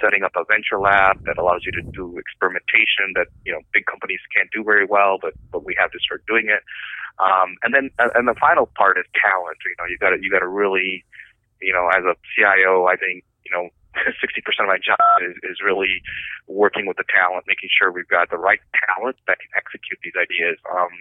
setting 0.00 0.22
up 0.22 0.36
a 0.36 0.44
venture 0.44 0.76
lab 0.76 1.16
that 1.24 1.40
allows 1.40 1.64
you 1.64 1.72
to 1.72 1.82
do 1.96 2.18
experimentation 2.20 3.16
that 3.16 3.32
you 3.44 3.52
know 3.52 3.60
big 3.72 3.88
companies 3.88 4.20
can't 4.34 4.50
do 4.52 4.60
very 4.62 4.84
well, 4.84 5.16
but 5.20 5.32
but 5.52 5.64
we 5.64 5.72
have 5.78 5.90
to 5.92 6.00
start 6.00 6.20
doing 6.28 6.52
it. 6.52 6.60
Um, 7.16 7.56
and 7.64 7.72
then 7.72 7.88
uh, 7.98 8.12
and 8.14 8.28
the 8.28 8.36
final 8.36 8.68
part 8.76 8.98
is 9.00 9.08
talent. 9.16 9.56
You 9.64 9.76
know, 9.80 9.88
you 9.88 9.96
got 9.96 10.12
to 10.12 10.18
you 10.20 10.28
got 10.28 10.44
to 10.44 10.50
really, 10.50 11.04
you 11.60 11.72
know, 11.72 11.88
as 11.88 12.04
a 12.04 12.12
CIO, 12.36 12.84
I 12.84 12.96
think 12.96 13.24
you 13.48 13.52
know 13.52 13.72
60% 13.96 14.44
of 14.60 14.68
my 14.68 14.76
job 14.76 15.00
is, 15.24 15.36
is 15.42 15.64
really 15.64 16.04
working 16.46 16.84
with 16.84 16.96
the 17.00 17.08
talent, 17.08 17.48
making 17.48 17.72
sure 17.72 17.90
we've 17.90 18.08
got 18.08 18.28
the 18.28 18.36
right 18.36 18.60
talent 18.84 19.16
that 19.26 19.40
can 19.40 19.48
execute 19.56 19.98
these 20.04 20.16
ideas. 20.20 20.60
Um, 20.68 20.92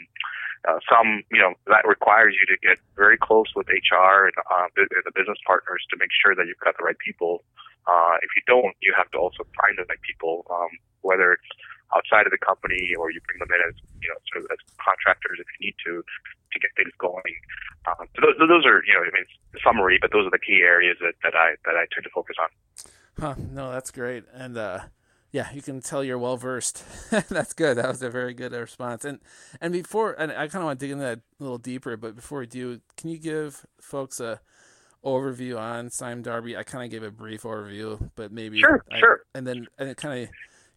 uh, 0.68 0.80
some, 0.90 1.24
you 1.32 1.40
know, 1.40 1.54
that 1.68 1.86
requires 1.88 2.34
you 2.34 2.46
to 2.50 2.58
get 2.62 2.78
very 2.96 3.18
close 3.18 3.48
with 3.56 3.68
HR 3.70 4.30
and 4.30 4.36
uh, 4.50 4.68
the 4.76 5.14
business 5.14 5.38
partners 5.46 5.86
to 5.90 5.98
make 5.98 6.10
sure 6.12 6.36
that 6.36 6.48
you've 6.48 6.60
got 6.60 6.78
the 6.78 6.84
right 6.84 6.98
people. 6.98 7.44
Uh, 7.86 8.18
if 8.22 8.34
you 8.34 8.42
don't, 8.50 8.74
you 8.82 8.94
have 8.98 9.10
to 9.12 9.18
also 9.18 9.46
find 9.62 9.78
the 9.78 9.86
right 9.86 10.02
people, 10.02 10.46
um, 10.50 10.74
whether 11.02 11.34
it's 11.34 11.50
outside 11.94 12.26
of 12.26 12.34
the 12.34 12.42
company 12.42 12.98
or 12.98 13.12
you 13.14 13.22
bring 13.30 13.38
them 13.38 13.54
in 13.54 13.62
as, 13.62 13.78
you 14.02 14.10
know, 14.10 14.18
sort 14.34 14.46
of 14.46 14.52
as 14.52 14.62
contractors 14.82 15.38
if 15.38 15.46
you 15.54 15.70
need 15.70 15.78
to, 15.86 16.02
to 16.02 16.58
get 16.58 16.74
things 16.74 16.92
going. 16.98 17.36
Um, 17.86 18.10
so 18.18 18.26
those, 18.26 18.36
those 18.42 18.66
are, 18.66 18.82
you 18.90 18.94
know, 18.98 19.06
I 19.06 19.14
mean, 19.14 19.30
summary, 19.62 20.00
but 20.02 20.12
those 20.12 20.26
are 20.26 20.34
the 20.34 20.42
key 20.42 20.66
areas 20.66 20.98
that, 21.02 21.14
that 21.22 21.36
I 21.38 21.56
that 21.70 21.78
I 21.78 21.86
tend 21.94 22.04
to 22.04 22.10
focus 22.10 22.36
on. 22.42 22.50
Huh, 23.22 23.36
no, 23.54 23.72
that's 23.72 23.92
great, 23.92 24.26
and 24.34 24.58
uh, 24.58 24.80
yeah, 25.36 25.52
you 25.52 25.62
can 25.62 25.82
tell 25.82 26.02
you're 26.02 26.18
well 26.18 26.38
versed. 26.38 26.82
That's 27.30 27.52
good. 27.52 27.76
That 27.76 27.90
was 27.90 28.02
a 28.02 28.10
very 28.10 28.34
good 28.34 28.54
response. 28.54 29.04
And 29.04 29.20
and 29.60 29.74
before, 29.74 30.14
and 30.14 30.32
I 30.32 30.48
kind 30.48 30.62
of 30.62 30.64
want 30.64 30.80
to 30.80 30.86
dig 30.86 30.94
into 30.94 31.04
that 31.04 31.18
a 31.18 31.44
little 31.44 31.58
deeper, 31.58 31.98
but 31.98 32.16
before 32.16 32.40
we 32.40 32.48
do, 32.48 32.80
can 32.96 33.10
you 33.10 33.18
give 33.18 33.66
folks 33.82 34.22
a 34.22 34.40
overview 35.04 35.60
on 35.60 35.90
Sime 35.90 36.22
Darby? 36.22 36.56
I 36.56 36.64
kind 36.64 36.86
of 36.86 36.90
gave 36.90 37.04
a 37.04 37.12
brief 37.12 37.44
overview, 37.44 38.12
but 38.16 38.32
maybe 38.32 38.62
sure, 38.62 38.86
I, 38.90 38.98
sure. 38.98 39.24
And 39.36 39.46
then 39.46 39.68
and 39.78 39.98
kind 39.98 40.24
of 40.24 40.30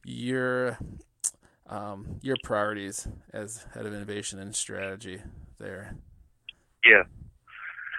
your 0.04 0.76
um, 1.68 2.18
your 2.20 2.36
priorities 2.42 3.06
as 3.32 3.64
head 3.74 3.86
of 3.86 3.94
innovation 3.94 4.40
and 4.40 4.56
strategy 4.56 5.22
there. 5.60 5.94
Yeah. 6.84 7.04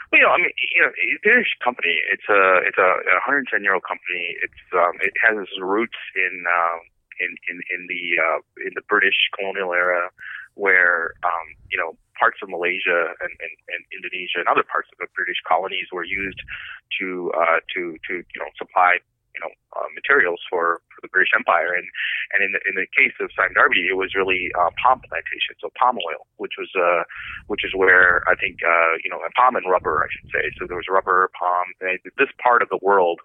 Well, 0.10 0.18
you 0.18 0.26
know, 0.26 0.34
I 0.34 0.38
mean, 0.42 0.54
you 0.58 0.82
know, 0.82 0.92
Danish 1.22 1.54
company. 1.64 2.02
It's 2.10 2.26
a 2.30 2.66
it's 2.66 2.82
a 2.82 2.90
110 3.22 3.62
year 3.62 3.78
old 3.78 3.86
company. 3.86 4.38
It's 4.42 4.62
um, 4.74 4.98
it 5.06 5.14
has 5.22 5.38
its 5.38 5.54
roots 5.62 5.98
in 6.18 6.46
um, 6.50 6.82
in 7.22 7.38
in 7.46 7.58
in 7.70 7.82
the 7.86 8.18
uh, 8.18 8.40
in 8.66 8.74
the 8.74 8.82
British 8.90 9.30
colonial 9.38 9.74
era, 9.74 10.10
where 10.56 11.14
um, 11.22 11.54
you 11.70 11.78
know 11.78 11.94
parts 12.18 12.42
of 12.44 12.50
Malaysia 12.50 13.16
and, 13.22 13.32
and, 13.40 13.54
and 13.70 13.82
Indonesia 13.96 14.44
and 14.44 14.48
other 14.50 14.66
parts 14.66 14.90
of 14.92 14.98
the 15.00 15.08
British 15.16 15.40
colonies 15.48 15.88
were 15.94 16.04
used 16.04 16.42
to 17.00 17.32
uh, 17.38 17.62
to 17.78 17.96
to 18.10 18.26
you 18.26 18.40
know 18.42 18.50
supply 18.58 18.98
you 19.40 19.48
know 19.48 19.54
uh, 19.80 19.88
materials 19.96 20.44
for, 20.52 20.84
for 20.92 21.00
the 21.00 21.08
British 21.08 21.32
Empire. 21.32 21.72
And 21.72 21.88
and 22.36 22.44
in 22.44 22.52
the 22.52 22.62
in 22.68 22.76
the 22.76 22.88
case 22.92 23.16
of 23.24 23.32
Sime 23.32 23.56
Darby, 23.56 23.88
it 23.88 23.96
was 23.96 24.12
really 24.12 24.52
uh, 24.60 24.76
palm 24.84 25.00
plantation, 25.08 25.56
so 25.64 25.72
palm 25.80 25.96
oil, 26.04 26.28
which 26.36 26.60
was 26.60 26.68
uh, 26.76 27.08
which 27.48 27.64
is 27.64 27.72
where 27.72 28.28
I 28.28 28.36
think 28.36 28.60
uh, 28.60 29.00
you 29.00 29.08
know 29.08 29.24
palm 29.40 29.56
and 29.56 29.64
rubber, 29.64 30.04
I 30.04 30.12
should 30.12 30.28
say. 30.36 30.52
So 30.60 30.68
there 30.68 30.78
was 30.78 30.92
rubber, 30.92 31.32
palm. 31.40 31.72
And 31.80 32.00
this 32.20 32.32
part 32.44 32.60
of 32.60 32.68
the 32.68 32.80
world, 32.84 33.24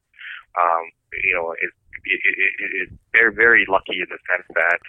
um, 0.55 0.95
you 1.27 1.35
know, 1.35 1.53
is 1.59 1.75
it, 2.05 2.21
it, 2.23 2.71
it, 2.85 2.89
they're 3.13 3.33
very 3.33 3.67
lucky 3.67 3.99
in 3.99 4.09
the 4.13 4.21
sense 4.29 4.47
that 4.55 4.81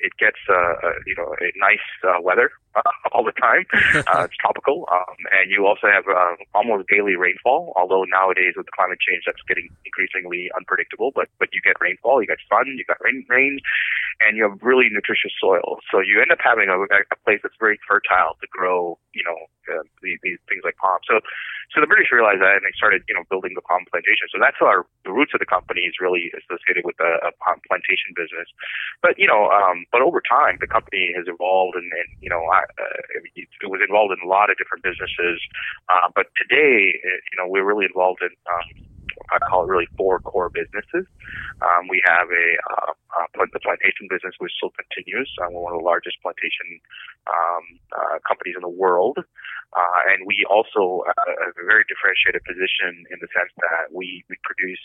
it 0.00 0.12
gets 0.18 0.38
uh, 0.48 0.74
uh, 0.82 0.96
you 1.06 1.14
know 1.16 1.34
a 1.40 1.48
nice 1.56 1.84
uh, 2.04 2.20
weather 2.20 2.50
uh, 2.74 2.82
all 3.12 3.24
the 3.24 3.36
time. 3.36 3.64
Uh, 4.10 4.24
it's 4.24 4.34
tropical, 4.40 4.88
um, 4.90 5.18
and 5.30 5.52
you 5.52 5.66
also 5.66 5.86
have 5.86 6.02
uh, 6.08 6.34
almost 6.54 6.88
daily 6.88 7.14
rainfall. 7.14 7.72
Although 7.76 8.04
nowadays 8.10 8.54
with 8.56 8.66
climate 8.74 8.98
change, 8.98 9.22
that's 9.26 9.42
getting 9.46 9.68
increasingly 9.84 10.50
unpredictable. 10.56 11.12
But 11.14 11.28
but 11.38 11.50
you 11.52 11.60
get 11.60 11.76
rainfall, 11.80 12.22
you 12.22 12.26
get 12.26 12.38
sun, 12.48 12.66
you 12.74 12.84
got 12.88 12.98
rain, 13.04 13.24
rain, 13.28 13.60
and 14.20 14.36
you 14.36 14.48
have 14.48 14.58
really 14.62 14.88
nutritious 14.90 15.32
soil. 15.38 15.78
So 15.92 16.00
you 16.00 16.18
end 16.20 16.32
up 16.32 16.42
having 16.42 16.68
a, 16.68 16.80
a 16.80 17.18
place 17.24 17.40
that's 17.42 17.54
very 17.60 17.78
fertile 17.86 18.34
to 18.40 18.46
grow, 18.50 18.98
you 19.14 19.22
know, 19.22 19.38
uh, 19.70 19.84
these, 20.02 20.18
these 20.22 20.38
things 20.48 20.62
like 20.64 20.76
palm. 20.78 20.98
So 21.06 21.20
so 21.70 21.78
the 21.78 21.86
British 21.86 22.10
realized 22.10 22.42
that, 22.42 22.58
and 22.58 22.66
they 22.66 22.74
started, 22.74 23.06
you 23.06 23.14
know, 23.14 23.22
building 23.30 23.54
the 23.54 23.62
palm 23.62 23.86
plantation. 23.86 24.26
So 24.34 24.42
that's 24.42 24.58
our 24.58 24.86
the 25.06 25.14
roots 25.14 25.30
of 25.34 25.38
the 25.38 25.46
company 25.46 25.86
is 25.86 26.02
really 26.02 26.34
associated 26.34 26.82
with 26.82 26.98
a, 26.98 27.30
a 27.30 27.30
palm 27.38 27.62
plantation 27.62 28.10
business. 28.18 28.50
But 29.02 29.14
you 29.22 29.30
know, 29.30 29.50
um, 29.54 29.86
but 29.92 30.02
over 30.02 30.22
time, 30.22 30.58
the 30.60 30.66
company 30.66 31.12
has 31.16 31.26
evolved, 31.26 31.76
and, 31.76 31.90
and 31.92 32.08
you 32.20 32.30
know, 32.30 32.42
I, 32.52 32.62
uh, 32.78 33.20
it 33.34 33.68
was 33.68 33.80
involved 33.86 34.14
in 34.14 34.24
a 34.24 34.28
lot 34.28 34.50
of 34.50 34.56
different 34.56 34.84
businesses. 34.84 35.42
Uh, 35.88 36.08
but 36.14 36.26
today, 36.36 36.94
uh, 37.02 37.18
you 37.30 37.36
know, 37.38 37.46
we're 37.46 37.64
really 37.64 37.86
involved 37.86 38.22
in. 38.22 38.30
Um, 38.46 38.86
I 39.30 39.38
call 39.38 39.64
it 39.64 39.68
really 39.68 39.88
four 39.96 40.18
core 40.20 40.50
businesses. 40.50 41.06
Um, 41.60 41.88
we 41.88 42.02
have 42.06 42.28
a 42.28 42.48
uh, 42.72 42.92
uh, 43.10 43.26
the 43.52 43.60
plantation 43.60 44.06
business, 44.06 44.34
which 44.38 44.52
still 44.56 44.70
continues. 44.78 45.26
Uh, 45.42 45.50
we're 45.50 45.60
one 45.60 45.74
of 45.74 45.82
the 45.82 45.88
largest 45.88 46.16
plantation 46.22 46.78
um, 47.26 47.64
uh, 47.90 48.16
companies 48.22 48.54
in 48.54 48.62
the 48.62 48.70
world. 48.70 49.18
Uh, 49.18 50.00
and 50.10 50.26
we 50.26 50.46
also 50.50 51.02
uh, 51.06 51.14
have 51.46 51.54
a 51.58 51.66
very 51.66 51.82
differentiated 51.86 52.42
position 52.46 53.06
in 53.10 53.18
the 53.22 53.30
sense 53.34 53.50
that 53.58 53.90
we, 53.90 54.22
we 54.30 54.34
produce 54.42 54.82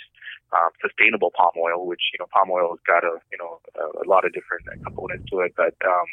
um, 0.53 0.69
sustainable 0.81 1.33
palm 1.33 1.53
oil, 1.57 1.85
which, 1.85 2.01
you 2.13 2.19
know, 2.21 2.29
palm 2.33 2.49
oil 2.49 2.73
has 2.73 2.81
got 2.85 3.01
a, 3.05 3.17
you 3.29 3.37
know, 3.37 3.61
a, 3.77 4.05
a 4.05 4.07
lot 4.09 4.25
of 4.25 4.33
different 4.33 4.65
components 4.81 5.25
to 5.29 5.41
it. 5.41 5.53
But, 5.57 5.73
um, 5.85 6.09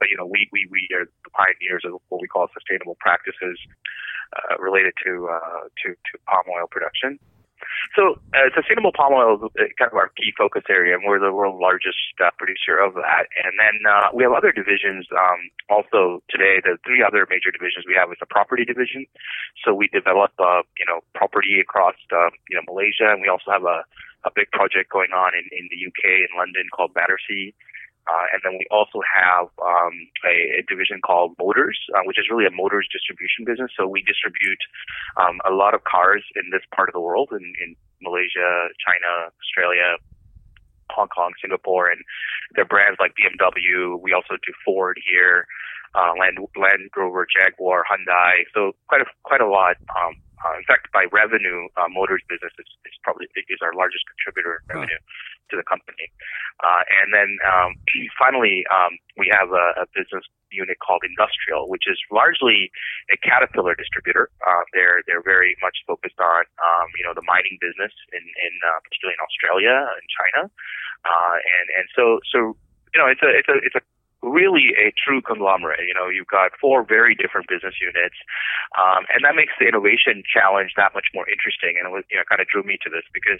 but, 0.00 0.08
you 0.08 0.16
know, 0.16 0.28
we, 0.28 0.48
we, 0.52 0.68
we 0.72 0.88
are 0.96 1.04
the 1.04 1.32
pioneers 1.32 1.84
of 1.84 2.00
what 2.08 2.20
we 2.20 2.28
call 2.28 2.48
sustainable 2.52 2.96
practices 3.00 3.56
related 4.58 4.92
to, 5.04 5.30
to, 5.84 5.94
to 5.94 6.12
palm 6.26 6.44
oil 6.50 6.66
production. 6.66 7.20
So 7.92 8.16
uh, 8.32 8.48
sustainable 8.56 8.92
palm 8.96 9.12
oil 9.12 9.36
is 9.36 9.42
uh, 9.44 9.68
kind 9.76 9.92
of 9.92 9.98
our 10.00 10.08
key 10.16 10.32
focus 10.36 10.64
area, 10.68 10.96
and 10.96 11.04
we're 11.04 11.20
the 11.20 11.32
world's 11.32 11.60
largest 11.60 12.00
uh, 12.18 12.32
producer 12.40 12.80
of 12.80 12.94
that. 12.96 13.28
And 13.36 13.54
then 13.60 13.76
uh, 13.84 14.08
we 14.16 14.24
have 14.24 14.32
other 14.32 14.50
divisions 14.50 15.06
um, 15.12 15.40
also 15.68 16.24
today. 16.32 16.58
The 16.64 16.80
three 16.82 17.04
other 17.04 17.28
major 17.28 17.52
divisions 17.52 17.84
we 17.86 17.94
have 17.94 18.10
is 18.10 18.18
the 18.18 18.26
property 18.26 18.64
division. 18.64 19.06
So 19.62 19.74
we 19.74 19.88
develop, 19.92 20.32
uh, 20.40 20.64
you 20.80 20.86
know, 20.88 21.04
property 21.14 21.60
across, 21.60 21.94
uh, 22.10 22.32
you 22.48 22.56
know, 22.56 22.64
Malaysia, 22.66 23.12
and 23.12 23.22
we 23.22 23.28
also 23.28 23.52
have 23.52 23.64
a, 23.68 23.84
a 24.24 24.32
big 24.34 24.50
project 24.50 24.90
going 24.90 25.12
on 25.12 25.36
in, 25.36 25.44
in 25.52 25.68
the 25.70 25.78
UK 25.78 26.26
in 26.26 26.32
London 26.34 26.66
called 26.72 26.94
Battersea. 26.94 27.54
Uh, 28.04 28.26
and 28.32 28.40
then 28.44 28.52
we 28.60 28.66
also 28.70 29.00
have 29.00 29.48
um, 29.64 29.94
a, 30.28 30.60
a 30.60 30.62
division 30.68 31.00
called 31.00 31.32
Motors, 31.40 31.78
uh, 31.96 32.04
which 32.04 32.18
is 32.18 32.28
really 32.30 32.44
a 32.44 32.52
motors 32.52 32.86
distribution 32.92 33.48
business. 33.48 33.72
So 33.76 33.88
we 33.88 34.02
distribute 34.04 34.60
um, 35.16 35.40
a 35.48 35.52
lot 35.52 35.72
of 35.72 35.84
cars 35.84 36.22
in 36.36 36.52
this 36.52 36.60
part 36.74 36.88
of 36.88 36.92
the 36.92 37.00
world, 37.00 37.32
in, 37.32 37.44
in 37.64 37.76
Malaysia, 38.04 38.68
China, 38.76 39.32
Australia, 39.40 39.96
Hong 40.92 41.08
Kong, 41.08 41.32
Singapore, 41.40 41.88
and 41.88 42.04
their 42.54 42.64
brands 42.64 43.00
like 43.00 43.16
BMW. 43.16 43.98
We 44.00 44.12
also 44.12 44.36
do 44.44 44.52
Ford 44.64 45.00
here, 45.00 45.46
uh, 45.94 46.12
Land 46.18 46.38
Land 46.60 46.90
Rover, 46.96 47.26
Jaguar, 47.26 47.84
Hyundai. 47.88 48.44
So 48.52 48.76
quite 48.88 49.00
a 49.00 49.06
quite 49.22 49.40
a 49.40 49.48
lot. 49.48 49.76
Um, 49.96 50.16
uh, 50.42 50.54
in 50.58 50.64
fact, 50.64 50.90
by 50.90 51.06
revenue, 51.12 51.68
uh, 51.76 51.86
Motors 51.90 52.22
business 52.26 52.52
is, 52.58 52.68
is 52.86 52.96
probably 53.02 53.28
is 53.36 53.60
our 53.62 53.74
largest 53.74 54.04
contributor 54.10 54.62
in 54.66 54.80
revenue. 54.80 55.00
To 55.52 55.60
the 55.60 55.68
company. 55.68 56.08
Uh, 56.64 56.88
and 57.04 57.12
then 57.12 57.36
um, 57.44 57.76
finally, 58.18 58.64
um, 58.72 58.96
we 59.20 59.28
have 59.28 59.52
a, 59.52 59.84
a, 59.84 59.86
business 59.92 60.24
unit 60.48 60.80
called 60.80 61.04
Industrial, 61.04 61.68
which 61.68 61.84
is 61.84 62.00
largely 62.08 62.72
a 63.12 63.16
Caterpillar 63.20 63.76
distributor. 63.76 64.32
Uh, 64.40 64.64
they're 64.72 65.04
they're 65.04 65.20
very 65.20 65.52
much 65.60 65.84
focused 65.84 66.16
on 66.16 66.48
um, 66.64 66.88
you 66.96 67.04
know 67.04 67.12
the 67.12 67.20
mining 67.28 67.60
business 67.60 67.92
in 68.16 68.24
in 68.24 68.52
uh, 68.64 68.80
particularly 68.88 69.20
in 69.20 69.22
Australia 69.22 69.76
and 69.84 70.04
China, 70.08 70.40
uh, 71.04 71.36
and 71.36 71.66
and 71.76 71.86
so 71.92 72.24
so 72.32 72.56
you 72.96 72.98
know 72.98 73.10
it's 73.10 73.20
a 73.20 73.28
it's 73.28 73.50
a 73.52 73.56
it's 73.60 73.76
a 73.76 73.84
really 74.24 74.72
a 74.80 74.90
true 74.96 75.20
conglomerate. 75.20 75.84
You 75.84 75.92
know, 75.92 76.08
you've 76.08 76.32
got 76.32 76.56
four 76.56 76.82
very 76.82 77.14
different 77.14 77.46
business 77.48 77.76
units, 77.76 78.16
um, 78.80 79.04
and 79.12 79.20
that 79.28 79.36
makes 79.36 79.52
the 79.60 79.68
innovation 79.68 80.24
challenge 80.24 80.72
that 80.80 80.96
much 80.96 81.12
more 81.12 81.28
interesting. 81.28 81.76
And 81.76 81.84
it 81.86 81.92
was, 81.92 82.08
you 82.08 82.16
know, 82.16 82.24
kind 82.24 82.40
of 82.40 82.48
drew 82.48 82.64
me 82.64 82.80
to 82.82 82.88
this 82.88 83.04
because 83.12 83.38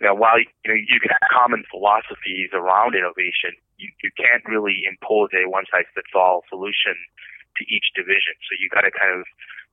you 0.00 0.08
know, 0.08 0.14
while 0.16 0.40
you 0.40 0.68
know 0.68 0.76
you 0.76 1.00
can 1.00 1.12
have 1.12 1.24
common 1.32 1.64
philosophies 1.68 2.52
around 2.52 2.96
innovation, 2.96 3.56
you, 3.76 3.88
you 4.04 4.10
can't 4.16 4.44
really 4.44 4.84
impose 4.84 5.32
a 5.32 5.48
one 5.48 5.64
size 5.72 5.88
fits 5.94 6.12
all 6.12 6.44
solution 6.48 6.96
to 7.56 7.62
each 7.68 7.92
division. 7.96 8.36
So 8.44 8.56
you 8.60 8.68
got 8.68 8.84
to 8.84 8.92
kind 8.92 9.16
of 9.16 9.24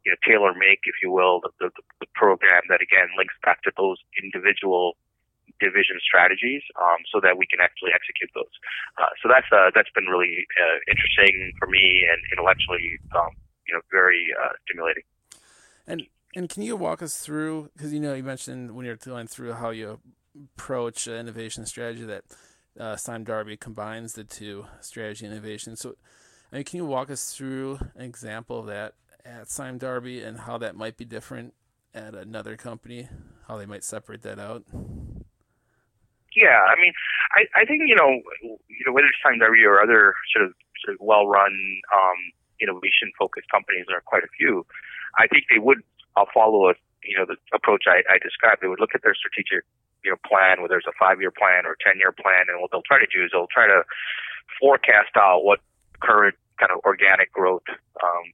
you 0.07 0.11
know 0.11 0.19
tailor 0.23 0.55
make, 0.55 0.87
if 0.87 0.95
you 1.03 1.11
will, 1.11 1.43
the, 1.43 1.67
the, 1.67 1.83
the 1.99 2.09
program 2.15 2.63
that 2.71 2.79
again 2.79 3.11
links 3.19 3.35
back 3.43 3.63
to 3.63 3.71
those 3.75 3.99
individual 4.15 4.95
division 5.59 5.99
strategies, 6.01 6.61
um, 6.81 7.01
so 7.11 7.19
that 7.21 7.37
we 7.37 7.45
can 7.45 7.59
actually 7.61 7.91
execute 7.93 8.29
those. 8.33 8.53
Uh, 8.97 9.11
so 9.21 9.29
that's 9.29 9.47
uh, 9.51 9.71
that's 9.75 9.91
been 9.95 10.05
really 10.05 10.45
uh, 10.59 10.77
interesting 10.89 11.53
for 11.59 11.67
me 11.67 12.03
and 12.09 12.19
intellectually, 12.31 12.99
um, 13.15 13.31
you 13.67 13.73
know, 13.73 13.81
very 13.91 14.27
uh, 14.33 14.53
stimulating. 14.65 15.03
And 15.87 16.07
and 16.35 16.49
can 16.49 16.63
you 16.63 16.75
walk 16.75 17.01
us 17.01 17.17
through 17.17 17.69
because 17.75 17.93
you 17.93 17.99
know 17.99 18.13
you 18.13 18.23
mentioned 18.23 18.75
when 18.75 18.85
you're 18.85 18.97
going 18.97 19.27
through 19.27 19.53
how 19.53 19.69
you 19.69 19.99
approach 20.55 21.07
innovation 21.07 21.65
strategy 21.65 22.03
that 22.03 22.23
uh, 22.79 22.97
Darby 23.23 23.57
combines 23.57 24.13
the 24.13 24.23
two 24.23 24.65
strategy 24.81 25.25
innovation. 25.25 25.75
So, 25.75 25.95
I 26.51 26.57
mean, 26.57 26.65
can 26.65 26.77
you 26.77 26.85
walk 26.85 27.09
us 27.09 27.33
through 27.33 27.79
an 27.95 28.01
example 28.01 28.59
of 28.59 28.65
that 28.67 28.95
at 29.25 29.49
Sime 29.49 29.77
Darby 29.77 30.21
and 30.23 30.39
how 30.39 30.57
that 30.57 30.75
might 30.75 30.97
be 30.97 31.05
different 31.05 31.53
at 31.93 32.15
another 32.15 32.57
company? 32.57 33.09
How 33.47 33.57
they 33.57 33.65
might 33.65 33.83
separate 33.83 34.23
that 34.23 34.39
out? 34.39 34.63
Yeah, 36.35 36.65
I 36.65 36.79
mean, 36.81 36.93
I, 37.37 37.45
I 37.61 37.65
think 37.65 37.83
you 37.85 37.95
know, 37.95 38.21
you 38.41 38.83
know, 38.85 38.93
whether 38.93 39.07
it's 39.07 39.21
Sime 39.21 39.39
Darby 39.39 39.63
or 39.65 39.81
other 39.81 40.15
sort 40.33 40.45
of 40.45 40.53
sort 40.83 40.95
of 40.95 40.99
well-run 41.01 41.53
um, 41.93 42.19
innovation-focused 42.59 43.49
companies, 43.49 43.85
there 43.87 43.97
are 43.97 44.05
quite 44.05 44.23
a 44.23 44.31
few. 44.37 44.65
I 45.17 45.27
think 45.27 45.45
they 45.49 45.59
would 45.59 45.83
I'll 46.15 46.29
follow 46.33 46.69
a 46.69 46.73
you 47.03 47.17
know 47.17 47.25
the 47.25 47.37
approach 47.53 47.85
I, 47.87 48.01
I 48.09 48.17
described. 48.21 48.61
They 48.61 48.67
would 48.67 48.79
look 48.79 48.95
at 48.95 49.03
their 49.03 49.15
strategic 49.15 49.65
you 50.03 50.11
know 50.11 50.19
plan, 50.25 50.61
whether 50.61 50.77
it's 50.77 50.89
a 50.89 50.97
five 50.97 51.21
year 51.21 51.31
plan 51.31 51.65
or 51.65 51.77
ten 51.81 51.99
year 51.99 52.11
plan, 52.11 52.49
and 52.49 52.61
what 52.61 52.71
they'll 52.71 52.85
try 52.85 52.99
to 52.99 53.09
do 53.09 53.23
is 53.23 53.31
they'll 53.31 53.51
try 53.51 53.67
to 53.67 53.83
forecast 54.59 55.13
out 55.17 55.43
what 55.43 55.59
current 56.01 56.35
kind 56.59 56.71
of 56.71 56.79
organic 56.85 57.31
growth 57.31 57.65
um, 58.01 58.25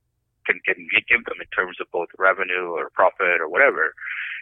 can, 0.49 0.81
can 0.89 1.05
give 1.05 1.21
them 1.29 1.37
in 1.37 1.49
terms 1.53 1.77
of 1.77 1.85
both 1.93 2.09
revenue 2.17 2.73
or 2.73 2.89
profit 2.89 3.37
or 3.37 3.45
whatever. 3.45 3.93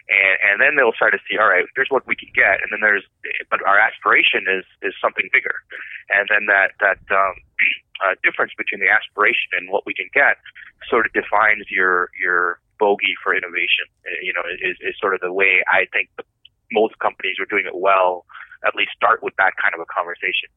And, 0.08 0.36
and 0.40 0.56
then 0.56 0.72
they'll 0.76 0.96
try 0.96 1.12
to 1.12 1.20
see, 1.28 1.36
all 1.36 1.52
right, 1.52 1.68
here's 1.76 1.92
what 1.92 2.08
we 2.08 2.16
can 2.16 2.32
get. 2.32 2.64
And 2.64 2.72
then 2.72 2.80
there's, 2.80 3.04
but 3.52 3.60
our 3.68 3.76
aspiration 3.76 4.48
is, 4.48 4.64
is 4.80 4.96
something 4.96 5.28
bigger. 5.32 5.60
And 6.08 6.24
then 6.32 6.48
that, 6.48 6.72
that, 6.80 7.00
um, 7.12 7.36
uh, 8.04 8.14
difference 8.24 8.56
between 8.56 8.80
the 8.80 8.88
aspiration 8.88 9.52
and 9.58 9.68
what 9.68 9.84
we 9.84 9.92
can 9.92 10.08
get 10.14 10.40
sort 10.88 11.04
of 11.04 11.12
defines 11.12 11.66
your, 11.68 12.08
your 12.16 12.62
bogey 12.80 13.12
for 13.20 13.36
innovation. 13.36 13.84
Uh, 14.06 14.16
you 14.22 14.32
know, 14.32 14.46
is, 14.48 14.78
is 14.80 14.94
sort 14.96 15.12
of 15.12 15.20
the 15.20 15.34
way 15.34 15.60
I 15.68 15.84
think 15.92 16.08
the, 16.16 16.24
most 16.72 16.98
companies 16.98 17.36
are 17.40 17.48
doing 17.48 17.66
it 17.66 17.76
well. 17.76 18.24
At 18.66 18.74
least 18.74 18.92
start 18.96 19.22
with 19.22 19.34
that 19.38 19.54
kind 19.60 19.72
of 19.74 19.80
a 19.80 19.88
conversation. 19.88 20.50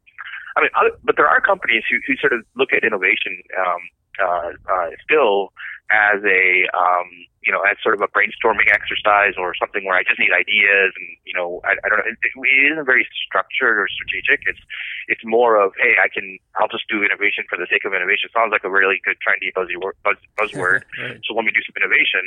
I 0.55 0.61
mean, 0.61 0.73
other, 0.75 0.91
but 1.03 1.15
there 1.15 1.29
are 1.29 1.39
companies 1.39 1.83
who, 1.89 1.97
who 2.05 2.17
sort 2.17 2.33
of 2.33 2.43
look 2.55 2.73
at 2.73 2.83
innovation 2.83 3.39
um, 3.55 3.81
uh, 4.21 4.51
uh, 4.71 4.89
still 5.03 5.51
as 5.91 6.23
a 6.23 6.71
um, 6.71 7.07
you 7.43 7.51
know 7.51 7.59
as 7.67 7.75
sort 7.83 7.93
of 7.93 8.01
a 8.01 8.07
brainstorming 8.15 8.71
exercise 8.71 9.35
or 9.35 9.51
something 9.59 9.83
where 9.83 9.99
I 9.99 10.07
just 10.07 10.17
need 10.17 10.31
ideas 10.31 10.95
and 10.95 11.07
you 11.27 11.35
know 11.35 11.59
I, 11.67 11.75
I 11.83 11.85
don't 11.91 11.99
know 11.99 12.07
it, 12.07 12.15
it 12.23 12.71
isn't 12.71 12.87
very 12.87 13.03
structured 13.27 13.75
or 13.75 13.91
strategic. 13.91 14.47
It's 14.47 14.63
it's 15.11 15.21
more 15.27 15.59
of 15.59 15.75
hey 15.75 15.99
I 15.99 16.07
can 16.07 16.39
I'll 16.55 16.71
just 16.71 16.87
do 16.87 17.03
innovation 17.03 17.43
for 17.51 17.59
the 17.59 17.67
sake 17.67 17.83
of 17.83 17.91
innovation. 17.91 18.31
Sounds 18.31 18.55
like 18.55 18.63
a 18.63 18.71
really 18.71 19.03
good 19.03 19.19
trendy 19.19 19.51
buzzy 19.51 19.75
word, 19.75 19.99
buzz, 20.07 20.17
buzzword. 20.39 20.87
right. 21.01 21.19
So 21.27 21.35
let 21.35 21.43
me 21.43 21.51
do 21.51 21.61
some 21.67 21.75
innovation. 21.75 22.23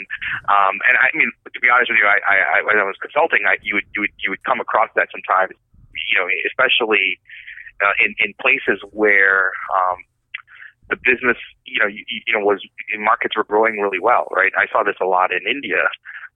Um, 0.52 0.76
and 0.84 1.00
I 1.00 1.08
mean 1.16 1.32
to 1.48 1.60
be 1.60 1.72
honest 1.72 1.88
with 1.88 1.98
you, 2.02 2.06
I, 2.06 2.20
I, 2.28 2.36
I 2.36 2.58
when 2.68 2.76
I 2.76 2.84
was 2.84 3.00
consulting, 3.00 3.48
I, 3.48 3.56
you 3.64 3.80
would 3.80 3.88
you 3.96 4.04
would 4.04 4.14
you 4.20 4.28
would 4.28 4.44
come 4.44 4.60
across 4.60 4.92
that 4.94 5.08
sometimes. 5.08 5.56
You 6.10 6.20
know, 6.20 6.28
especially 6.50 7.16
uh, 7.80 7.96
in 8.02 8.12
in 8.20 8.34
places 8.36 8.82
where 8.92 9.56
um, 9.72 10.04
the 10.90 10.96
business, 10.96 11.40
you 11.64 11.80
know, 11.80 11.88
you, 11.88 12.04
you 12.08 12.32
know, 12.32 12.44
was 12.44 12.60
markets 12.98 13.36
were 13.36 13.44
growing 13.44 13.80
really 13.80 14.00
well, 14.00 14.28
right? 14.30 14.52
I 14.56 14.66
saw 14.70 14.84
this 14.84 14.96
a 15.00 15.06
lot 15.06 15.32
in 15.32 15.40
India, 15.48 15.88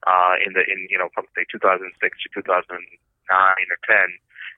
uh, 0.07 0.35
in 0.45 0.53
the 0.53 0.63
in 0.65 0.87
you 0.89 0.97
know 0.97 1.09
from 1.13 1.25
say 1.35 1.45
2006 1.51 1.93
to 1.93 2.27
2009 2.33 2.81
or 3.29 3.79
10, 3.85 3.95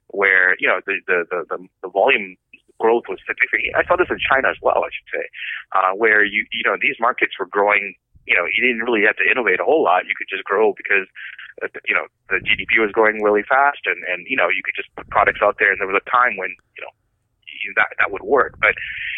where 0.08 0.56
you 0.60 0.68
know 0.68 0.80
the 0.86 1.02
the 1.08 1.26
the, 1.28 1.60
the, 1.82 1.90
volume 1.90 2.38
growth 2.80 3.04
was 3.10 3.20
significant. 3.28 3.76
I 3.76 3.84
saw 3.84 3.98
this 3.98 4.10
in 4.10 4.18
China 4.22 4.50
as 4.50 4.60
well, 4.62 4.86
I 4.86 4.92
should 4.94 5.10
say, 5.12 5.26
uh, 5.76 5.92
where 5.98 6.24
you 6.24 6.46
you 6.52 6.64
know 6.64 6.78
these 6.80 6.96
markets 7.00 7.36
were 7.40 7.50
growing. 7.50 7.96
You 8.30 8.38
know, 8.38 8.46
you 8.46 8.62
didn't 8.62 8.86
really 8.86 9.02
have 9.10 9.18
to 9.18 9.26
innovate 9.26 9.60
a 9.60 9.66
whole 9.66 9.82
lot. 9.84 10.06
You 10.06 10.14
could 10.14 10.30
just 10.30 10.46
grow 10.46 10.78
because 10.78 11.10
uh, 11.66 11.74
you 11.90 11.96
know 11.98 12.06
the 12.30 12.38
GDP 12.38 12.80
was 12.80 12.94
growing 12.94 13.20
really 13.20 13.44
fast, 13.44 13.84
and 13.90 14.00
and 14.08 14.24
you 14.30 14.38
know 14.38 14.48
you 14.48 14.62
could 14.64 14.78
just 14.78 14.94
put 14.96 15.10
products 15.10 15.42
out 15.44 15.58
there. 15.58 15.74
And 15.74 15.82
there 15.82 15.90
was 15.90 16.00
a 16.00 16.06
time 16.06 16.38
when 16.38 16.54
you 16.78 16.86
know 16.86 16.94
that 17.76 17.94
that 18.00 18.12
would 18.12 18.24
work. 18.24 18.58
But 18.60 18.76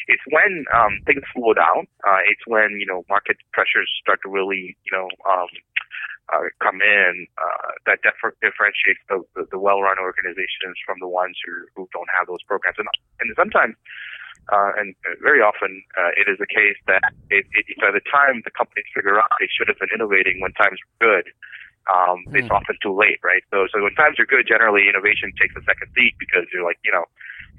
it's 0.07 0.23
when 0.29 0.65
um, 0.73 0.99
things 1.05 1.23
slow 1.33 1.53
down. 1.53 1.87
Uh, 2.03 2.21
it's 2.27 2.43
when 2.47 2.77
you 2.79 2.85
know 2.85 3.03
market 3.09 3.37
pressures 3.51 3.89
start 4.01 4.19
to 4.23 4.29
really 4.29 4.75
you 4.83 4.91
know 4.91 5.07
um, 5.29 5.49
uh, 6.31 6.47
come 6.63 6.79
in 6.81 7.27
uh, 7.37 7.71
that 7.85 7.99
differ- 8.01 8.35
differentiates 8.39 9.01
the, 9.09 9.19
the, 9.35 9.43
the 9.51 9.59
well-run 9.59 9.99
organizations 9.99 10.79
from 10.85 10.97
the 10.99 11.07
ones 11.07 11.35
who, 11.43 11.53
who 11.75 11.83
don't 11.91 12.07
have 12.15 12.27
those 12.27 12.41
programs. 12.47 12.79
And, 12.79 12.87
and 13.19 13.29
sometimes, 13.35 13.75
uh, 14.51 14.71
and 14.79 14.95
very 15.19 15.43
often, 15.43 15.83
uh, 15.99 16.11
it 16.15 16.31
is 16.31 16.39
the 16.39 16.47
case 16.47 16.79
that 16.87 17.03
it, 17.27 17.43
it, 17.55 17.75
by 17.79 17.91
the 17.91 18.03
time 18.07 18.41
the 18.43 18.55
companies 18.55 18.87
figure 18.95 19.19
out 19.19 19.31
they 19.39 19.51
should 19.51 19.67
have 19.67 19.79
been 19.79 19.91
innovating 19.93 20.39
when 20.39 20.51
times 20.55 20.79
were 20.79 21.19
good, 21.19 21.27
um, 21.91 22.23
mm. 22.27 22.39
it's 22.39 22.51
often 22.51 22.77
too 22.81 22.95
late, 22.95 23.19
right? 23.23 23.43
So, 23.51 23.67
so 23.71 23.83
when 23.83 23.93
times 23.95 24.19
are 24.19 24.25
good, 24.25 24.47
generally 24.47 24.87
innovation 24.87 25.33
takes 25.39 25.55
a 25.55 25.63
second 25.63 25.91
seat 25.95 26.15
because 26.19 26.47
you're 26.53 26.63
like, 26.63 26.79
you 26.83 26.91
know, 26.91 27.05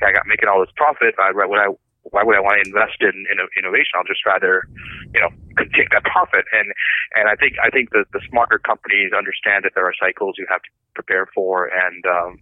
I 0.03 0.13
got 0.13 0.27
making 0.27 0.49
all 0.49 0.61
this 0.61 0.73
profit. 0.77 1.15
I, 1.19 1.33
what 1.33 1.61
I 1.61 1.69
why 2.13 2.23
would 2.23 2.37
I 2.37 2.41
want 2.41 2.61
to 2.61 2.69
invest 2.69 3.01
in, 3.01 3.25
in 3.33 3.41
innovation? 3.57 3.97
I'll 3.97 4.05
just 4.05 4.27
rather, 4.29 4.69
you 5.17 5.21
know, 5.21 5.33
take 5.73 5.89
that 5.91 6.05
profit. 6.05 6.45
And 6.53 6.73
and 7.17 7.29
I 7.29 7.37
think 7.37 7.57
I 7.63 7.71
think 7.71 7.91
the 7.91 8.05
the 8.13 8.21
smarter 8.29 8.59
companies 8.59 9.13
understand 9.17 9.65
that 9.65 9.73
there 9.75 9.87
are 9.87 9.97
cycles 9.97 10.37
you 10.37 10.47
have 10.51 10.61
to 10.63 10.71
prepare 10.95 11.27
for, 11.33 11.73
and 11.73 12.05
um, 12.05 12.41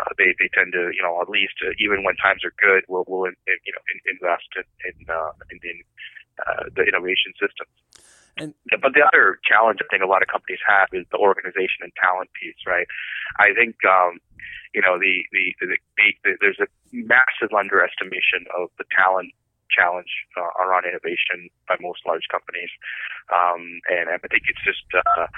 uh, 0.00 0.10
they 0.16 0.32
they 0.40 0.48
tend 0.56 0.72
to, 0.72 0.90
you 0.96 1.02
know, 1.04 1.20
at 1.20 1.28
least 1.28 1.60
uh, 1.60 1.76
even 1.78 2.04
when 2.04 2.16
times 2.16 2.40
are 2.44 2.56
good, 2.56 2.84
will 2.88 3.04
will 3.06 3.28
in, 3.28 3.36
in, 3.46 3.56
you 3.68 3.72
know 3.76 3.84
in, 3.92 3.98
invest 4.16 4.48
in 4.56 4.64
in, 4.88 4.96
uh, 5.12 5.32
in, 5.52 5.60
in 5.60 5.76
uh, 6.40 6.64
the 6.72 6.82
innovation 6.88 7.36
systems. 7.36 7.72
And, 8.38 8.54
but 8.80 8.96
the 8.96 9.04
other 9.04 9.38
challenge 9.44 9.80
I 9.84 9.86
think 9.90 10.02
a 10.02 10.08
lot 10.08 10.22
of 10.22 10.28
companies 10.28 10.60
have 10.66 10.88
is 10.92 11.04
the 11.12 11.18
organization 11.18 11.84
and 11.84 11.92
talent 12.00 12.30
piece, 12.32 12.56
right? 12.66 12.86
I 13.38 13.52
think 13.52 13.76
um, 13.84 14.20
you 14.74 14.80
know, 14.80 14.98
the, 14.98 15.24
the, 15.32 15.44
the, 15.60 15.76
the, 16.24 16.30
there's 16.40 16.60
a 16.60 16.68
massive 16.92 17.52
underestimation 17.52 18.48
of 18.56 18.72
the 18.78 18.84
talent 18.96 19.32
challenge 19.68 20.28
uh, 20.36 20.52
around 20.60 20.84
innovation 20.84 21.48
by 21.64 21.76
most 21.80 22.04
large 22.04 22.28
companies. 22.28 22.68
Um, 23.32 23.80
and 23.88 24.12
I 24.12 24.20
think 24.28 24.44
it's 24.44 24.60
just 24.64 24.84
uh, 24.92 25.28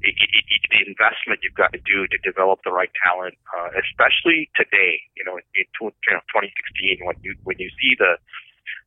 it, 0.00 0.16
it, 0.16 0.44
it, 0.48 0.62
the 0.72 0.80
investment 0.88 1.44
you've 1.44 1.56
got 1.56 1.76
to 1.76 1.82
do 1.84 2.08
to 2.08 2.18
develop 2.24 2.64
the 2.64 2.72
right 2.72 2.92
talent, 3.04 3.36
uh, 3.52 3.68
especially 3.76 4.48
today. 4.56 5.04
You 5.16 5.24
know, 5.28 5.36
in, 5.36 5.44
in 5.56 5.68
you 5.76 6.12
know, 6.16 6.24
2016, 6.32 7.04
when 7.04 7.16
you 7.20 7.36
when 7.44 7.60
you 7.60 7.68
see 7.76 7.92
the 8.00 8.16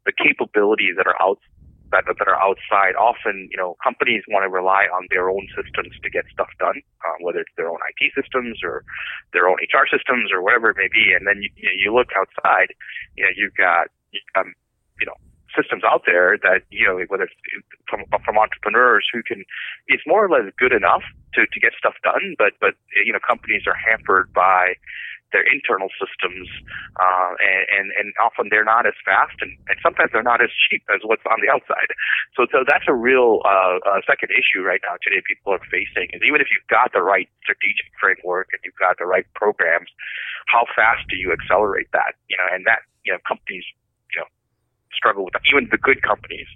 the 0.10 0.14
capabilities 0.14 0.98
that 0.98 1.06
are 1.06 1.18
out 1.22 1.38
that, 2.04 2.18
that 2.20 2.28
are 2.28 2.42
outside. 2.42 2.96
Often, 3.00 3.48
you 3.52 3.58
know, 3.58 3.78
companies 3.84 4.24
want 4.28 4.44
to 4.44 4.50
rely 4.50 4.92
on 4.92 5.08
their 5.10 5.30
own 5.30 5.48
systems 5.56 5.96
to 6.04 6.10
get 6.10 6.26
stuff 6.32 6.50
done, 6.60 6.82
uh, 7.08 7.16
whether 7.22 7.40
it's 7.40 7.56
their 7.56 7.70
own 7.70 7.80
IT 7.96 8.12
systems 8.12 8.60
or 8.64 8.84
their 9.32 9.48
own 9.48 9.58
HR 9.64 9.88
systems 9.88 10.32
or 10.32 10.42
whatever 10.42 10.70
it 10.72 10.78
may 10.78 10.90
be. 10.92 11.14
And 11.16 11.28
then 11.28 11.42
you, 11.42 11.50
you, 11.56 11.70
know, 11.70 11.78
you 11.78 11.90
look 11.96 12.12
outside, 12.18 12.76
you 13.16 13.24
know, 13.24 13.32
you've 13.36 13.56
got, 13.56 13.88
um, 14.36 14.54
you 15.00 15.08
know, 15.08 15.16
systems 15.56 15.84
out 15.88 16.04
there 16.06 16.38
that 16.44 16.68
you 16.70 16.86
know 16.86 17.00
whether 17.08 17.24
it's 17.24 17.34
from 17.88 18.04
from 18.12 18.38
entrepreneurs 18.38 19.08
who 19.12 19.24
can 19.24 19.44
it's 19.88 20.04
more 20.06 20.26
or 20.26 20.30
less 20.30 20.52
good 20.60 20.74
enough 20.74 21.02
to 21.34 21.48
to 21.48 21.60
get 21.60 21.72
stuff 21.80 21.96
done 22.04 22.36
but 22.38 22.54
but 22.60 22.76
you 23.06 23.14
know 23.14 23.20
companies 23.26 23.64
are 23.66 23.76
hampered 23.76 24.32
by 24.34 24.76
their 25.32 25.44
internal 25.52 25.90
systems, 25.98 26.48
uh, 26.96 27.32
and, 27.74 27.92
and, 27.98 28.14
often 28.22 28.48
they're 28.50 28.66
not 28.66 28.86
as 28.86 28.96
fast, 29.04 29.36
and, 29.42 29.52
and 29.68 29.78
sometimes 29.84 30.10
they're 30.14 30.26
not 30.26 30.42
as 30.42 30.50
cheap 30.54 30.84
as 30.94 31.02
what's 31.04 31.26
on 31.28 31.42
the 31.42 31.50
outside. 31.52 31.92
So, 32.38 32.48
so 32.52 32.64
that's 32.64 32.86
a 32.88 32.94
real 32.96 33.42
uh, 33.44 33.82
uh, 33.84 34.00
second 34.08 34.32
issue 34.32 34.64
right 34.64 34.80
now 34.86 34.96
today. 35.04 35.20
People 35.28 35.54
are 35.54 35.64
facing 35.68 36.14
is 36.16 36.22
even 36.24 36.40
if 36.40 36.48
you've 36.54 36.70
got 36.72 36.94
the 36.94 37.04
right 37.04 37.28
strategic 37.44 37.92
framework 38.00 38.50
and 38.54 38.62
you've 38.64 38.80
got 38.80 38.98
the 38.98 39.06
right 39.06 39.26
programs, 39.36 39.90
how 40.48 40.66
fast 40.72 41.04
do 41.10 41.18
you 41.18 41.34
accelerate 41.34 41.90
that? 41.92 42.16
You 42.30 42.38
know, 42.38 42.48
and 42.54 42.66
that 42.66 42.88
you 43.04 43.12
know 43.12 43.20
companies 43.28 43.66
you 44.14 44.22
know 44.22 44.30
struggle 44.94 45.26
with 45.26 45.34
that. 45.34 45.44
Even 45.52 45.68
the 45.70 45.82
good 45.82 46.02
companies 46.02 46.48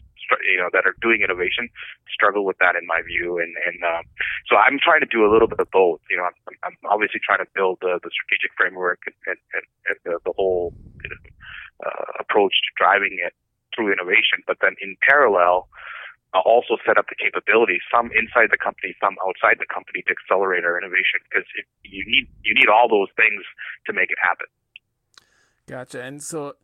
you 0.46 0.58
know 0.58 0.70
that 0.74 0.86
are 0.86 0.96
doing 1.02 1.22
innovation 1.22 1.70
struggle 2.12 2.46
with 2.46 2.58
that 2.60 2.76
in 2.76 2.86
my 2.86 3.02
view 3.02 3.40
and 3.40 3.54
and 3.66 3.84
um, 3.84 4.04
so 4.48 4.56
I'm 4.56 4.80
trying 4.80 5.02
to 5.02 5.10
do 5.10 5.26
a 5.26 5.30
little 5.32 5.48
bit 5.48 5.60
of 5.60 5.70
both 5.72 6.00
you 6.10 6.18
know 6.18 6.24
I'm, 6.24 6.38
I'm 6.64 6.78
obviously 6.90 7.20
trying 7.24 7.40
to 7.40 7.50
build 7.56 7.80
the, 7.82 8.00
the 8.04 8.12
strategic 8.12 8.52
framework 8.58 9.02
and, 9.06 9.38
and, 9.54 9.66
and, 9.90 9.98
the, 10.06 10.20
the 10.26 10.34
whole 10.36 10.74
you 11.04 11.10
know, 11.10 11.22
uh, 11.86 12.20
approach 12.20 12.54
to 12.66 12.72
driving 12.78 13.18
it 13.24 13.34
through 13.76 13.92
innovation 13.92 14.44
but 14.46 14.58
then 14.62 14.76
in 14.82 14.98
parallel 15.02 15.68
also 16.34 16.78
set 16.86 16.98
up 16.98 17.08
the 17.10 17.16
capabilities, 17.16 17.82
some 17.90 18.12
inside 18.14 18.52
the 18.52 18.58
company, 18.58 18.94
some 19.02 19.18
outside 19.26 19.58
the 19.58 19.66
company, 19.66 20.04
to 20.06 20.14
accelerate 20.14 20.64
our 20.64 20.78
innovation. 20.78 21.20
Because 21.26 21.48
you 21.84 22.06
need 22.06 22.30
you 22.44 22.54
need 22.54 22.70
all 22.70 22.88
those 22.88 23.10
things 23.16 23.42
to 23.88 23.94
make 23.94 24.12
it 24.12 24.18
happen. 24.22 24.46
Gotcha. 25.66 26.02
And 26.04 26.22
so, 26.22 26.56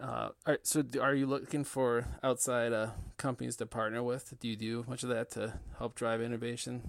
uh, 0.00 0.28
so 0.62 0.82
are 1.00 1.14
you 1.14 1.26
looking 1.26 1.64
for 1.64 2.06
outside 2.22 2.72
uh, 2.72 2.90
companies 3.16 3.56
to 3.56 3.66
partner 3.66 4.02
with? 4.02 4.34
Do 4.40 4.48
you 4.48 4.56
do 4.56 4.84
much 4.88 5.02
of 5.02 5.08
that 5.08 5.30
to 5.32 5.54
help 5.78 5.94
drive 5.94 6.20
innovation? 6.20 6.82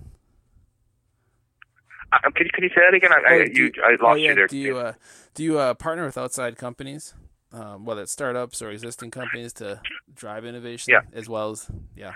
Uh, 2.11 2.19
can, 2.35 2.45
you, 2.45 2.51
can 2.53 2.63
you 2.63 2.69
say 2.69 2.81
that 2.89 2.93
again? 2.93 3.11
I, 3.11 3.17
oh, 3.17 3.33
I, 3.33 3.45
you, 3.51 3.71
I 3.83 3.91
lost 3.91 4.01
oh, 4.03 4.13
yeah. 4.15 4.29
you 4.29 4.35
there. 4.35 4.47
Do 4.47 4.57
you 4.57 4.77
uh, 4.77 4.93
do 5.33 5.43
you 5.43 5.59
uh, 5.59 5.73
partner 5.73 6.05
with 6.05 6.17
outside 6.17 6.57
companies, 6.57 7.13
um, 7.51 7.85
whether 7.85 8.01
it's 8.01 8.11
startups 8.11 8.61
or 8.61 8.71
existing 8.71 9.11
companies, 9.11 9.53
to 9.53 9.81
drive 10.13 10.45
innovation 10.45 10.93
yeah. 10.93 11.01
as 11.13 11.27
well 11.27 11.51
as 11.51 11.69
yeah? 11.95 12.13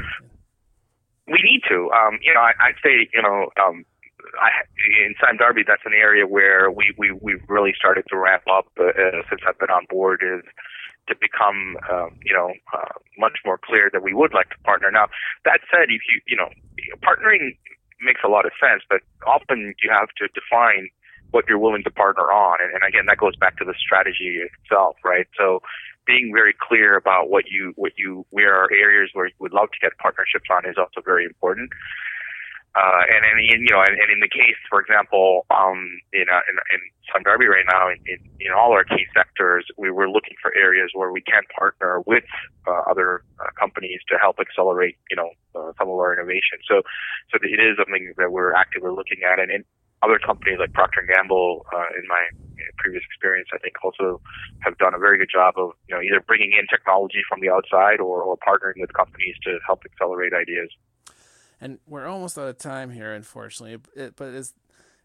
We 1.28 1.40
need 1.44 1.62
to. 1.70 1.90
Um, 1.92 2.20
you 2.22 2.34
know, 2.34 2.42
I, 2.42 2.52
I'd 2.60 2.76
say 2.84 3.10
you 3.14 3.22
know 3.22 3.50
um, 3.62 3.86
I, 4.40 4.50
in 5.04 5.16
Sime 5.20 5.38
Darby, 5.38 5.64
that's 5.68 5.84
an 5.86 5.94
area 5.94 6.26
where 6.26 6.72
we 6.72 6.94
we 6.98 7.12
we've 7.12 7.44
really 7.48 7.74
started 7.78 8.06
to 8.10 8.18
ramp 8.18 8.44
up 8.52 8.68
uh, 8.80 8.92
since 9.30 9.42
I've 9.48 9.60
been 9.60 9.70
on 9.70 9.86
board. 9.90 10.24
Is 10.24 10.44
to 11.08 11.16
become, 11.16 11.78
um, 11.92 12.16
you 12.24 12.34
know, 12.34 12.54
uh, 12.74 12.94
much 13.18 13.40
more 13.46 13.58
clear 13.58 13.90
that 13.92 14.04
we 14.04 14.14
would 14.14 14.34
like 14.34 14.50
to 14.50 14.58
partner. 14.64 14.92
Now, 14.92 15.08
that 15.46 15.60
said, 15.72 15.90
if 15.90 16.02
you, 16.08 16.22
you 16.28 16.38
know, 16.38 16.50
partnering 17.04 17.58
makes 18.02 18.22
a 18.24 18.30
lot 18.30 18.46
of 18.46 18.52
sense, 18.60 18.84
but 18.90 19.02
often 19.26 19.74
you 19.84 19.90
have 19.92 20.10
to 20.18 20.28
define 20.34 20.90
what 21.32 21.46
you're 21.48 21.60
willing 21.60 21.84
to 21.84 21.92
partner 21.92 22.32
on. 22.32 22.58
And, 22.62 22.74
and 22.74 22.84
again, 22.88 23.06
that 23.08 23.18
goes 23.18 23.36
back 23.36 23.58
to 23.58 23.66
the 23.66 23.74
strategy 23.78 24.42
itself, 24.42 24.96
right? 25.04 25.28
So 25.38 25.62
being 26.06 26.32
very 26.34 26.54
clear 26.60 26.98
about 26.98 27.30
what 27.30 27.46
you, 27.50 27.74
what 27.76 27.94
you, 27.98 28.26
where 28.32 28.54
are 28.54 28.72
areas 28.72 29.12
where 29.14 29.28
you 29.28 29.34
would 29.40 29.54
love 29.54 29.70
to 29.72 29.80
get 29.82 29.98
partnerships 29.98 30.50
on 30.52 30.70
is 30.70 30.76
also 30.78 31.02
very 31.04 31.26
important. 31.26 31.70
Uh, 32.72 33.04
and, 33.12 33.26
and 33.28 33.36
in, 33.52 33.60
you 33.68 33.74
know, 33.76 33.84
and, 33.84 34.00
and 34.00 34.08
in 34.08 34.20
the 34.24 34.32
case, 34.32 34.56
for 34.70 34.80
example, 34.80 35.46
um, 35.52 36.00
in, 36.14 36.24
uh, 36.32 36.40
in, 36.48 36.56
in 36.72 36.80
Sime 37.12 37.24
Darby 37.24 37.46
right 37.48 37.68
now, 37.68 37.92
in, 37.92 38.00
in, 38.08 38.20
in 38.40 38.52
all 38.56 38.72
our 38.72 38.86
key 38.86 39.04
sectors, 39.12 39.68
we 39.78 39.92
were 39.92 40.08
looking 40.08 40.40
for 40.42 40.56
areas 40.56 40.90
where 40.94 41.12
we 41.12 41.20
can 41.20 41.44
partner 41.52 42.00
with 42.08 42.24
uh, 42.66 42.88
other 42.90 43.24
uh, 43.44 43.52
companies 43.60 44.00
to 44.08 44.16
help 44.16 44.40
accelerate, 44.40 44.96
you 45.10 45.18
know, 45.18 45.32
uh, 45.52 45.76
some 45.78 45.92
of 45.92 46.00
our 46.00 46.14
innovation. 46.16 46.64
So, 46.64 46.80
so 47.28 47.44
it 47.44 47.60
is 47.60 47.76
something 47.76 48.14
that 48.16 48.32
we're 48.32 48.54
actively 48.54 48.92
looking 48.92 49.20
at, 49.28 49.40
and, 49.40 49.52
and 49.52 49.66
other 50.02 50.18
companies 50.18 50.58
like 50.58 50.72
Procter 50.72 51.02
and 51.02 51.10
Gamble, 51.10 51.66
uh, 51.76 51.92
in 52.00 52.08
my 52.08 52.24
previous 52.78 53.04
experience, 53.06 53.50
I 53.54 53.60
think 53.60 53.76
also 53.84 54.22
have 54.62 54.78
done 54.78 54.96
a 54.96 54.98
very 54.98 55.18
good 55.18 55.30
job 55.30 55.56
of, 55.58 55.72
you 55.88 55.96
know, 55.96 56.02
either 56.02 56.24
bringing 56.26 56.54
in 56.58 56.66
technology 56.72 57.22
from 57.28 57.42
the 57.42 57.50
outside 57.50 58.00
or, 58.00 58.24
or 58.24 58.38
partnering 58.38 58.80
with 58.80 58.94
companies 58.94 59.36
to 59.44 59.60
help 59.68 59.84
accelerate 59.86 60.34
ideas 60.34 60.72
and 61.62 61.78
we're 61.88 62.08
almost 62.08 62.38
out 62.38 62.48
of 62.48 62.58
time 62.58 62.90
here, 62.90 63.14
unfortunately. 63.14 63.78
It, 63.96 64.16
but 64.16 64.30
is 64.30 64.54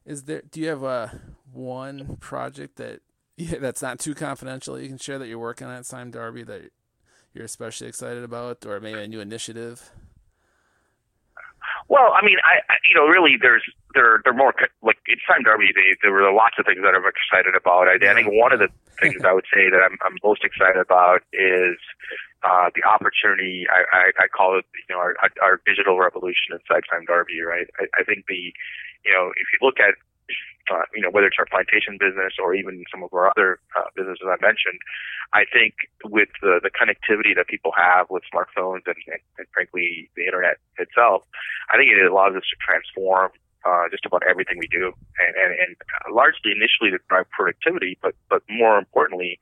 is 0.07 0.25
there? 0.25 0.42
Do 0.51 0.61
you 0.61 0.69
have 0.69 0.83
a 0.83 0.87
uh, 0.87 1.11
one 1.53 2.16
project 2.19 2.77
that 2.77 3.01
yeah, 3.37 3.59
that's 3.59 3.83
not 3.83 3.99
too 3.99 4.14
confidential 4.14 4.75
that 4.75 4.83
you 4.83 4.88
can 4.88 4.99
share 4.99 5.19
that 5.19 5.29
you're 5.29 5.38
working 5.38 5.66
on 5.66 5.75
at 5.75 5.87
Sime 5.87 6.11
Darby 6.11 6.42
that 6.45 6.71
you're 7.35 7.45
especially 7.45 7.87
excited 7.87 8.25
about, 8.25 8.64
or 8.64 8.81
maybe 8.81 8.99
a 8.99 9.07
new 9.07 9.21
initiative? 9.21 9.90
Well, 11.88 12.12
I 12.14 12.25
mean, 12.25 12.38
I, 12.42 12.59
I 12.66 12.77
you 12.88 12.96
know, 12.99 13.07
really, 13.07 13.38
there's 13.40 13.62
there 13.94 14.20
there 14.25 14.33
are 14.33 14.37
more 14.37 14.55
like 14.83 14.99
in 15.07 15.16
Sime 15.29 15.42
Darby. 15.42 15.70
They, 15.75 15.94
there 16.03 16.12
were 16.12 16.27
lots 16.33 16.59
of 16.59 16.66
things 16.66 16.83
that 16.83 16.94
I'm 16.94 17.07
excited 17.07 17.55
about. 17.55 17.87
I, 17.87 17.94
I 18.03 18.14
think 18.14 18.29
one 18.33 18.53
of 18.53 18.59
the 18.59 18.68
things 18.99 19.22
I 19.25 19.33
would 19.33 19.46
say 19.53 19.70
that 19.70 19.79
I'm, 19.79 19.96
I'm 20.05 20.18
most 20.25 20.42
excited 20.42 20.81
about 20.81 21.22
is 21.33 21.79
uh, 22.42 22.70
the 22.75 22.83
opportunity. 22.83 23.66
I, 23.70 23.87
I, 23.94 24.25
I 24.25 24.27
call 24.29 24.59
it, 24.59 24.64
you 24.75 24.94
know, 24.94 25.01
our, 25.01 25.14
our 25.42 25.61
digital 25.66 25.99
revolution 25.99 26.53
inside 26.53 26.83
Sime 26.90 27.05
Darby. 27.07 27.40
right? 27.40 27.66
I, 27.79 27.87
I 27.99 28.05
think 28.05 28.27
the, 28.27 28.53
you 29.05 29.12
know, 29.12 29.31
if 29.35 29.46
you 29.53 29.59
look 29.62 29.79
at, 29.81 29.94
uh, 30.70 30.83
you 30.94 31.02
know, 31.02 31.11
whether 31.11 31.26
it's 31.26 31.37
our 31.38 31.46
plantation 31.46 31.98
business 31.98 32.35
or 32.42 32.55
even 32.55 32.85
some 32.90 33.02
of 33.02 33.12
our 33.12 33.31
other 33.31 33.59
uh, 33.76 33.88
businesses 33.94 34.26
I 34.26 34.37
mentioned, 34.40 34.81
I 35.33 35.44
think 35.52 35.74
with 36.05 36.29
the, 36.42 36.61
the 36.62 36.70
connectivity 36.70 37.35
that 37.37 37.46
people 37.46 37.72
have 37.76 38.11
with 38.11 38.22
smartphones 38.33 38.87
and, 38.87 38.98
and, 39.07 39.22
and 39.38 39.46
frankly 39.52 40.11
the 40.16 40.24
internet 40.24 40.59
itself, 40.79 41.22
I 41.72 41.76
think 41.76 41.90
it 41.90 41.98
allows 42.05 42.35
us 42.35 42.46
to 42.46 42.57
transform 42.62 43.31
uh, 43.66 43.90
just 43.90 44.07
about 44.07 44.22
everything 44.29 44.59
we 44.59 44.68
do, 44.70 44.94
and, 45.18 45.35
and, 45.35 45.50
and 45.59 46.14
largely 46.14 46.55
initially 46.55 46.94
to 46.94 47.02
drive 47.09 47.26
productivity, 47.31 47.98
but 48.00 48.14
but 48.31 48.42
more 48.48 48.79
importantly, 48.79 49.40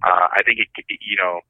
uh, 0.00 0.32
I 0.32 0.40
think 0.44 0.60
it, 0.60 0.68
you 0.88 1.16
know 1.20 1.40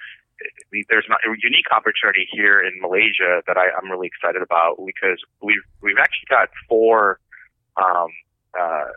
there's 0.90 1.06
not 1.08 1.20
a 1.24 1.30
unique 1.40 1.70
opportunity 1.72 2.28
here 2.30 2.60
in 2.60 2.80
Malaysia 2.80 3.42
that 3.46 3.56
I, 3.56 3.70
I'm 3.78 3.90
really 3.90 4.06
excited 4.06 4.42
about 4.42 4.76
because 4.84 5.22
we've 5.40 5.64
we've 5.80 5.98
actually 5.98 6.28
got 6.28 6.48
four 6.68 7.20
um, 7.76 8.10
uh, 8.58 8.90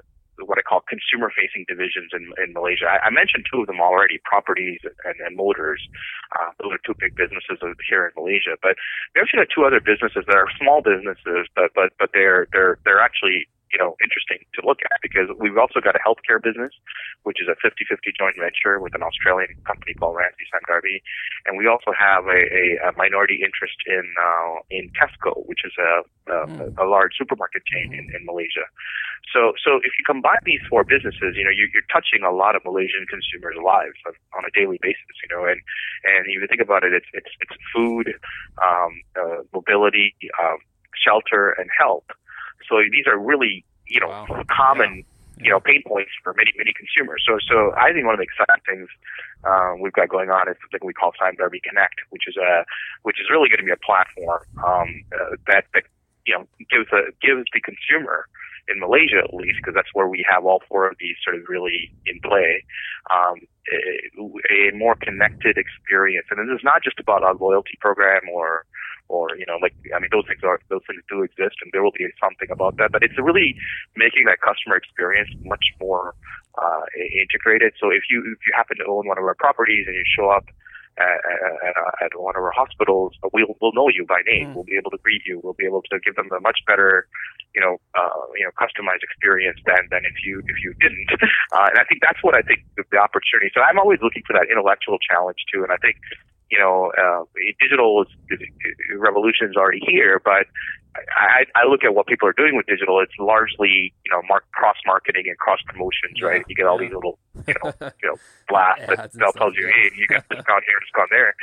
what 0.46 0.58
I 0.58 0.64
call 0.64 0.82
consumer 0.88 1.32
facing 1.32 1.66
divisions 1.68 2.12
in, 2.14 2.32
in 2.42 2.54
Malaysia. 2.54 2.86
I, 2.88 3.08
I 3.08 3.10
mentioned 3.10 3.46
two 3.52 3.62
of 3.62 3.68
them 3.68 3.82
already, 3.82 4.20
properties 4.24 4.80
and, 5.06 5.16
and 5.20 5.36
motors. 5.36 5.82
Uh, 6.36 6.52
those 6.62 6.74
are 6.74 6.82
two 6.86 6.96
big 7.00 7.16
businesses 7.16 7.58
here 7.90 8.08
in 8.08 8.14
Malaysia. 8.16 8.56
But 8.62 8.76
we 9.16 9.22
actually 9.22 9.46
got 9.46 9.52
two 9.54 9.66
other 9.66 9.82
businesses 9.82 10.24
that 10.28 10.36
are 10.36 10.48
small 10.60 10.82
businesses, 10.82 11.48
but 11.56 11.72
but 11.76 11.94
but 12.00 12.10
they're 12.14 12.48
they're 12.54 12.78
they're 12.86 13.02
actually 13.02 13.48
you 13.72 13.80
know, 13.80 13.96
interesting 14.02 14.42
to 14.56 14.66
look 14.66 14.80
at 14.90 14.98
because 15.02 15.30
we've 15.38 15.58
also 15.58 15.80
got 15.80 15.96
a 15.96 16.02
healthcare 16.02 16.42
business, 16.42 16.74
which 17.24 17.38
is 17.42 17.48
a 17.48 17.58
50-50 17.62 18.12
joint 18.18 18.36
venture 18.40 18.80
with 18.80 18.96
an 18.96 19.04
Australian 19.04 19.54
company 19.66 19.94
called 19.94 20.16
Ramsay 20.18 20.50
Darby, 20.68 21.02
and 21.46 21.58
we 21.58 21.68
also 21.68 21.92
have 21.98 22.26
a, 22.26 22.42
a, 22.50 22.90
a 22.90 22.92
minority 22.98 23.42
interest 23.46 23.78
in 23.86 24.06
uh, 24.18 24.62
in 24.70 24.92
Tesco, 24.98 25.46
which 25.46 25.62
is 25.66 25.74
a 25.78 26.02
a, 26.30 26.46
mm. 26.46 26.78
a 26.78 26.86
large 26.86 27.14
supermarket 27.18 27.66
chain 27.66 27.94
in, 27.94 28.06
in 28.14 28.26
Malaysia. 28.26 28.66
So 29.34 29.54
so 29.64 29.78
if 29.78 29.94
you 29.98 30.04
combine 30.06 30.42
these 30.46 30.62
four 30.70 30.84
businesses, 30.84 31.36
you 31.38 31.44
know, 31.44 31.54
you're, 31.54 31.70
you're 31.74 31.90
touching 31.92 32.24
a 32.24 32.32
lot 32.32 32.56
of 32.56 32.64
Malaysian 32.66 33.06
consumers' 33.10 33.58
lives 33.62 33.98
on, 34.06 34.14
on 34.38 34.44
a 34.46 34.52
daily 34.54 34.80
basis, 34.82 35.16
you 35.22 35.30
know, 35.36 35.46
and 35.46 35.62
and 36.06 36.26
if 36.26 36.42
you 36.42 36.48
think 36.48 36.62
about 36.62 36.84
it, 36.84 36.94
it's 36.94 37.10
it's 37.14 37.34
it's 37.42 37.58
food, 37.74 38.14
um, 38.62 39.02
uh, 39.18 39.42
mobility, 39.54 40.16
um, 40.42 40.58
shelter, 40.96 41.52
and 41.58 41.70
health. 41.78 42.08
So 42.68 42.82
these 42.92 43.08
are 43.08 43.18
really, 43.18 43.64
you 43.88 44.00
know, 44.00 44.10
wow. 44.10 44.44
common, 44.50 45.06
yeah. 45.38 45.44
you 45.46 45.50
know, 45.52 45.60
pain 45.60 45.82
points 45.88 46.12
for 46.24 46.34
many, 46.34 46.52
many 46.58 46.74
consumers. 46.74 47.24
So, 47.26 47.40
so 47.40 47.74
I 47.78 47.94
think 47.94 48.06
one 48.06 48.16
of 48.16 48.20
the 48.20 48.28
exciting 48.28 48.64
things 48.68 48.90
um, 49.46 49.80
we've 49.80 49.94
got 49.94 50.10
going 50.10 50.30
on 50.30 50.50
is 50.50 50.58
something 50.62 50.86
we 50.86 50.94
call 50.94 51.14
Sime 51.20 51.36
Darby 51.36 51.62
Connect, 51.64 51.96
which 52.10 52.28
is 52.28 52.36
a, 52.38 52.66
which 53.04 53.20
is 53.22 53.28
really 53.30 53.50
going 53.50 53.60
to 53.60 53.66
be 53.66 53.72
a 53.72 53.86
platform 53.86 54.44
um, 54.66 55.04
uh, 55.14 55.36
that, 55.48 55.66
that, 55.74 55.84
you 56.26 56.34
know, 56.36 56.46
gives 56.70 56.92
a 56.92 57.10
gives 57.26 57.46
the 57.54 57.62
consumer 57.62 58.28
in 58.68 58.80
Malaysia 58.80 59.18
at 59.24 59.34
least, 59.34 59.58
because 59.58 59.74
that's 59.74 59.90
where 59.94 60.08
we 60.08 60.24
have 60.30 60.46
all 60.46 60.62
four 60.70 60.88
of 60.88 60.96
these 61.00 61.16
sort 61.24 61.36
of 61.36 61.42
really 61.50 61.92
in 62.06 62.20
play, 62.22 62.64
um, 63.10 63.42
a, 63.74 64.70
a 64.70 64.78
more 64.78 64.94
connected 64.94 65.58
experience. 65.58 66.28
And 66.30 66.38
this 66.48 66.60
is 66.60 66.64
not 66.64 66.84
just 66.84 67.00
about 67.00 67.24
a 67.24 67.34
loyalty 67.44 67.78
program 67.82 68.22
or 68.32 68.66
or 69.10 69.36
you 69.36 69.46
know 69.46 69.58
like 69.62 69.76
I 69.92 70.00
mean 70.00 70.10
those 70.14 70.26
things 70.30 70.42
are 70.46 70.62
those 70.70 70.86
things 70.88 71.04
do 71.10 71.22
exist 71.26 71.58
and 71.62 71.70
there 71.74 71.84
will 71.84 71.96
be 71.98 72.08
something 72.22 72.48
about 72.50 72.78
that 72.78 72.94
but 72.94 73.04
it's 73.04 73.18
really 73.18 73.58
making 73.98 74.26
that 74.30 74.40
customer 74.40 74.78
experience 74.78 75.30
much 75.44 75.74
more 75.82 76.16
uh, 76.56 76.86
integrated 76.96 77.74
so 77.82 77.90
if 77.90 78.08
you 78.10 78.24
if 78.24 78.40
you 78.46 78.54
happen 78.56 78.78
to 78.78 78.86
own 78.88 79.06
one 79.10 79.18
of 79.18 79.26
our 79.26 79.36
properties 79.36 79.86
and 79.90 79.96
you 79.96 80.06
show 80.16 80.30
up 80.30 80.46
at, 81.00 81.20
at, 81.64 82.12
at 82.12 82.12
one 82.20 82.36
of 82.36 82.44
our 82.44 82.52
hospitals, 82.52 83.16
we'll 83.34 83.56
we'll 83.62 83.74
know 83.74 83.88
you 83.88 84.06
by 84.06 84.22
name. 84.28 84.52
Mm. 84.52 84.56
We'll 84.56 84.68
be 84.68 84.76
able 84.76 84.92
to 84.92 85.00
greet 85.02 85.24
you. 85.26 85.40
We'll 85.44 85.56
be 85.56 85.66
able 85.66 85.82
to 85.90 86.00
give 86.04 86.16
them 86.16 86.30
a 86.36 86.40
much 86.42 86.60
better, 86.68 87.08
you 87.56 87.62
know, 87.62 87.80
uh, 87.96 88.28
you 88.36 88.44
know, 88.44 88.52
customized 88.60 89.04
experience 89.04 89.60
than 89.66 89.88
than 89.90 90.04
if 90.04 90.20
you 90.26 90.44
if 90.46 90.58
you 90.64 90.74
didn't. 90.80 91.10
Uh, 91.50 91.66
and 91.74 91.80
I 91.82 91.84
think 91.90 91.98
that's 92.06 92.22
what 92.22 92.36
I 92.36 92.46
think 92.46 92.62
the, 92.78 92.84
the 92.92 93.02
opportunity. 93.02 93.50
So 93.56 93.62
I'm 93.62 93.80
always 93.80 93.98
looking 94.06 94.22
for 94.22 94.34
that 94.38 94.46
intellectual 94.54 95.00
challenge 95.02 95.42
too. 95.52 95.64
And 95.64 95.72
I 95.74 95.78
think 95.82 95.98
you 96.52 96.58
know, 96.58 96.92
uh, 96.98 97.24
digital 97.60 98.04
is, 98.04 98.40
revolution 98.98 99.50
is 99.50 99.56
already 99.56 99.82
here, 99.86 100.20
but 100.24 100.48
I, 100.96 101.46
I 101.56 101.70
look 101.70 101.84
at 101.84 101.94
what 101.94 102.08
people 102.08 102.28
are 102.28 102.34
doing 102.34 102.58
with 102.58 102.66
digital. 102.66 103.00
It's 103.00 103.14
largely, 103.20 103.94
you 104.04 104.12
know, 104.12 104.22
mark, 104.28 104.50
cross 104.52 104.78
marketing 104.86 105.26
and 105.28 105.38
cross 105.38 105.60
promotions, 105.66 106.18
yeah, 106.18 106.28
right? 106.28 106.46
You 106.48 106.56
get 106.56 106.66
all 106.66 106.82
yeah. 106.82 106.90
these 106.90 106.96
little, 106.96 107.20
you 107.48 107.54
know, 107.62 107.70
you 108.02 108.08
know, 108.10 108.18
blasts 108.50 108.86
yeah, 108.90 108.96
that 108.96 109.14
they'll 109.14 109.38
tell 109.38 109.54
you, 109.54 109.68
hey, 109.70 109.94
you 109.96 110.08
got 110.08 110.26
discount 110.30 110.66
here, 110.66 110.80
discount 110.82 111.10
there. 111.12 111.36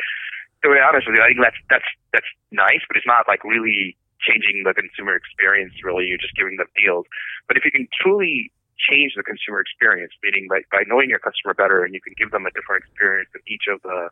To 0.65 0.75
be 0.75 0.83
honest 0.83 1.07
with 1.07 1.15
you, 1.15 1.23
I 1.23 1.31
think 1.31 1.39
that's 1.39 1.61
that's 1.71 1.91
that's 2.13 2.31
nice, 2.51 2.83
but 2.89 2.97
it's 2.97 3.07
not 3.07 3.29
like 3.29 3.45
really 3.45 3.95
changing 4.19 4.67
the 4.67 4.75
consumer 4.75 5.15
experience. 5.15 5.73
Really, 5.85 6.11
you're 6.11 6.19
just 6.19 6.35
giving 6.35 6.57
them 6.59 6.67
deals. 6.75 7.07
But 7.47 7.57
if 7.57 7.63
you 7.65 7.71
can 7.71 7.87
truly 7.95 8.51
change 8.77 9.15
the 9.17 9.23
consumer 9.23 9.61
experience, 9.61 10.13
meaning 10.23 10.49
by, 10.51 10.61
by 10.71 10.85
knowing 10.87 11.09
your 11.09 11.19
customer 11.19 11.55
better, 11.55 11.85
and 11.85 11.95
you 11.95 12.01
can 12.01 12.13
give 12.19 12.31
them 12.31 12.45
a 12.45 12.53
different 12.53 12.85
experience 12.85 13.31
in 13.33 13.41
each 13.49 13.71
of 13.73 13.81
the 13.83 14.11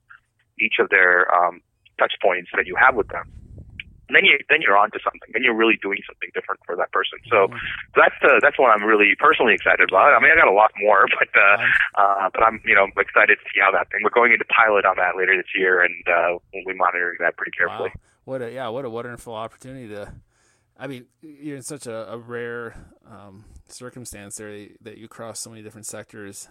each 0.65 0.81
of 0.81 0.89
their 0.89 1.29
um, 1.29 1.61
touch 1.99 2.15
points 2.23 2.51
that 2.57 2.67
you 2.67 2.77
have 2.81 2.97
with 2.97 3.09
them. 3.09 3.29
And 4.09 4.17
then 4.17 4.25
you 4.25 4.37
then 4.53 4.61
you're 4.61 4.77
on 4.77 4.91
to 4.93 5.01
something. 5.01 5.33
Then 5.33 5.43
you're 5.43 5.57
really 5.57 5.81
doing 5.81 5.97
something 6.05 6.29
different 6.37 6.61
for 6.67 6.77
that 6.77 6.93
person. 6.93 7.19
So, 7.25 7.49
mm-hmm. 7.49 7.57
so 7.57 8.05
that's 8.05 8.21
uh, 8.21 8.37
that's 8.43 8.59
what 8.61 8.69
I'm 8.69 8.85
really 8.85 9.17
personally 9.17 9.55
excited 9.55 9.89
about. 9.89 10.13
I 10.13 10.21
mean, 10.21 10.29
I 10.29 10.37
got 10.37 10.49
a 10.49 10.53
lot 10.53 10.73
more, 10.77 11.09
but 11.19 11.33
uh, 11.33 11.57
uh, 11.97 12.29
but 12.29 12.45
I'm 12.45 12.61
you 12.69 12.77
know 12.77 12.85
excited 13.01 13.41
to 13.41 13.45
see 13.49 13.65
how 13.65 13.73
that 13.73 13.89
thing. 13.89 14.05
We're 14.05 14.13
going 14.13 14.33
into 14.33 14.45
pilot 14.53 14.85
on 14.85 14.97
that 15.01 15.17
later 15.17 15.33
this 15.37 15.49
year, 15.57 15.81
and 15.81 15.97
uh, 16.05 16.37
we'll 16.53 16.69
be 16.69 16.77
monitoring 16.77 17.17
that 17.21 17.37
pretty 17.41 17.57
carefully. 17.57 17.97
Wow. 17.97 18.01
What 18.25 18.43
a 18.43 18.53
yeah, 18.53 18.69
what 18.69 18.85
a 18.85 18.91
wonderful 18.91 19.33
opportunity 19.33 19.89
to. 19.89 20.13
I 20.77 20.87
mean, 20.87 21.07
you're 21.23 21.57
in 21.57 21.63
such 21.63 21.87
a, 21.87 22.13
a 22.13 22.19
rare 22.19 22.75
um, 23.09 23.45
circumstance 23.69 24.37
there 24.37 24.69
that 24.83 24.99
you 24.99 25.09
cross 25.09 25.41
so 25.41 25.49
many 25.49 25.63
different 25.63 25.87
sectors. 25.87 26.49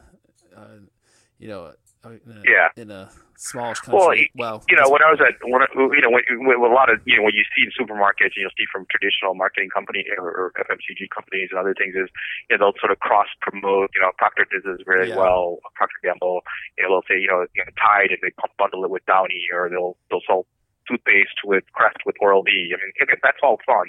Uh, 0.56 0.90
you 1.38 1.50
know, 1.50 1.74
in 2.04 2.38
a, 2.38 2.44
yeah, 2.44 2.70
in 2.76 2.92
a 2.92 3.10
smallish 3.38 3.80
country. 3.80 4.30
Well, 4.36 4.60
well, 4.60 4.64
you 4.70 4.76
know, 4.76 4.90
when 4.90 5.02
I 5.02 5.12
was 5.12 5.20
at 5.22 5.40
when 5.44 5.62
you 5.96 6.02
know, 6.02 6.12
when, 6.12 6.24
when 6.60 6.72
a 6.72 6.74
lot 6.74 6.92
of 6.92 7.00
you 7.06 7.18
know, 7.18 7.24
what 7.24 7.34
you 7.34 7.44
see 7.56 7.64
in 7.64 7.72
supermarkets, 7.72 8.36
you'll 8.36 8.54
see 8.58 8.68
from 8.72 8.86
traditional 8.90 9.36
marketing 9.36 9.70
company 9.70 10.06
or, 10.18 10.28
or 10.28 10.52
FMCG 10.58 11.10
companies 11.14 11.50
and 11.52 11.60
other 11.60 11.74
things 11.74 11.96
is, 11.96 12.10
you 12.50 12.58
know, 12.58 12.72
they'll 12.72 12.80
sort 12.80 12.92
of 12.92 13.00
cross 13.00 13.28
promote. 13.42 13.92
You 13.96 14.02
know, 14.02 14.12
Procter 14.18 14.46
does 14.52 14.64
this 14.64 14.84
very 14.86 15.10
yeah. 15.10 15.18
well. 15.18 15.60
Procter 15.76 16.00
Gamble, 16.04 16.42
you 16.78 16.84
know, 16.84 17.00
they'll 17.00 17.08
say, 17.08 17.20
you 17.20 17.28
know, 17.28 17.48
you 17.56 17.64
know, 17.64 17.72
Tide 17.80 18.12
and 18.12 18.20
they 18.22 18.32
bundle 18.58 18.84
it 18.84 18.92
with 18.92 19.06
Downy, 19.06 19.48
or 19.54 19.70
they'll 19.70 19.98
they'll 20.10 20.26
sell 20.28 20.46
toothpaste 20.88 21.44
with 21.44 21.64
Crest 21.74 21.98
with 22.06 22.16
Oral 22.20 22.44
B. 22.44 22.74
I 22.74 22.78
mean, 22.78 22.92
that's 23.22 23.40
all 23.44 23.60
fun, 23.66 23.88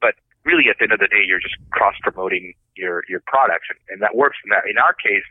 but 0.00 0.14
really 0.44 0.70
at 0.70 0.76
the 0.78 0.84
end 0.84 0.92
of 0.92 1.00
the 1.00 1.08
day, 1.08 1.22
you're 1.26 1.40
just 1.40 1.56
cross 1.70 1.94
promoting 2.02 2.54
your 2.76 3.04
your 3.08 3.20
products, 3.26 3.68
and, 3.70 3.78
and 3.88 3.98
that 4.02 4.16
works. 4.16 4.38
In 4.44 4.50
that, 4.50 4.64
in 4.70 4.78
our 4.78 4.94
case, 4.94 5.26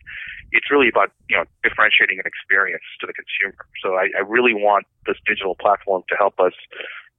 it's 0.51 0.69
really 0.69 0.89
about 0.89 1.11
you 1.29 1.37
know 1.37 1.45
differentiating 1.63 2.19
an 2.19 2.27
experience 2.27 2.85
to 3.01 3.07
the 3.07 3.13
consumer. 3.13 3.65
So 3.81 3.95
I, 3.95 4.13
I 4.15 4.21
really 4.21 4.53
want 4.53 4.85
this 5.05 5.17
digital 5.25 5.55
platform 5.55 6.03
to 6.09 6.15
help 6.15 6.39
us 6.39 6.53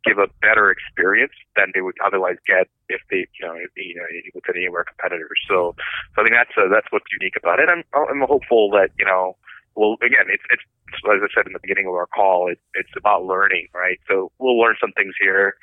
give 0.05 0.19
a 0.19 0.29
better 0.41 0.71
experience 0.71 1.35
than 1.57 1.75
they 1.75 1.83
would 1.83 1.99
otherwise 2.05 2.39
get 2.47 2.71
if 2.89 3.03
they 3.11 3.27
you 3.41 3.45
know, 3.47 3.55
you 3.77 3.97
know 3.97 4.07
with 4.35 4.45
any 4.49 4.65
of 4.67 4.75
our 4.75 4.85
competitors. 4.85 5.41
So, 5.49 5.75
so 6.15 6.23
I 6.23 6.25
think 6.25 6.37
that's 6.39 6.55
uh, 6.57 6.71
that's 6.71 6.87
what's 6.91 7.11
unique 7.21 7.37
about 7.37 7.59
it. 7.59 7.69
I'm 7.69 7.83
I'm 7.93 8.23
hopeful 8.27 8.71
that 8.79 8.91
you 8.99 9.05
know. 9.05 9.37
Well, 9.79 9.95
again, 10.03 10.27
it's, 10.27 10.43
it's 10.51 10.67
as 11.07 11.23
I 11.23 11.31
said 11.31 11.47
in 11.47 11.53
the 11.53 11.63
beginning 11.63 11.87
of 11.87 11.95
our 11.95 12.11
call, 12.11 12.51
it, 12.51 12.59
it's 12.75 12.91
about 12.99 13.23
learning, 13.23 13.69
right? 13.73 14.01
So 14.09 14.33
we'll 14.41 14.59
learn 14.59 14.75
some 14.81 14.91
things 14.91 15.15
here. 15.21 15.55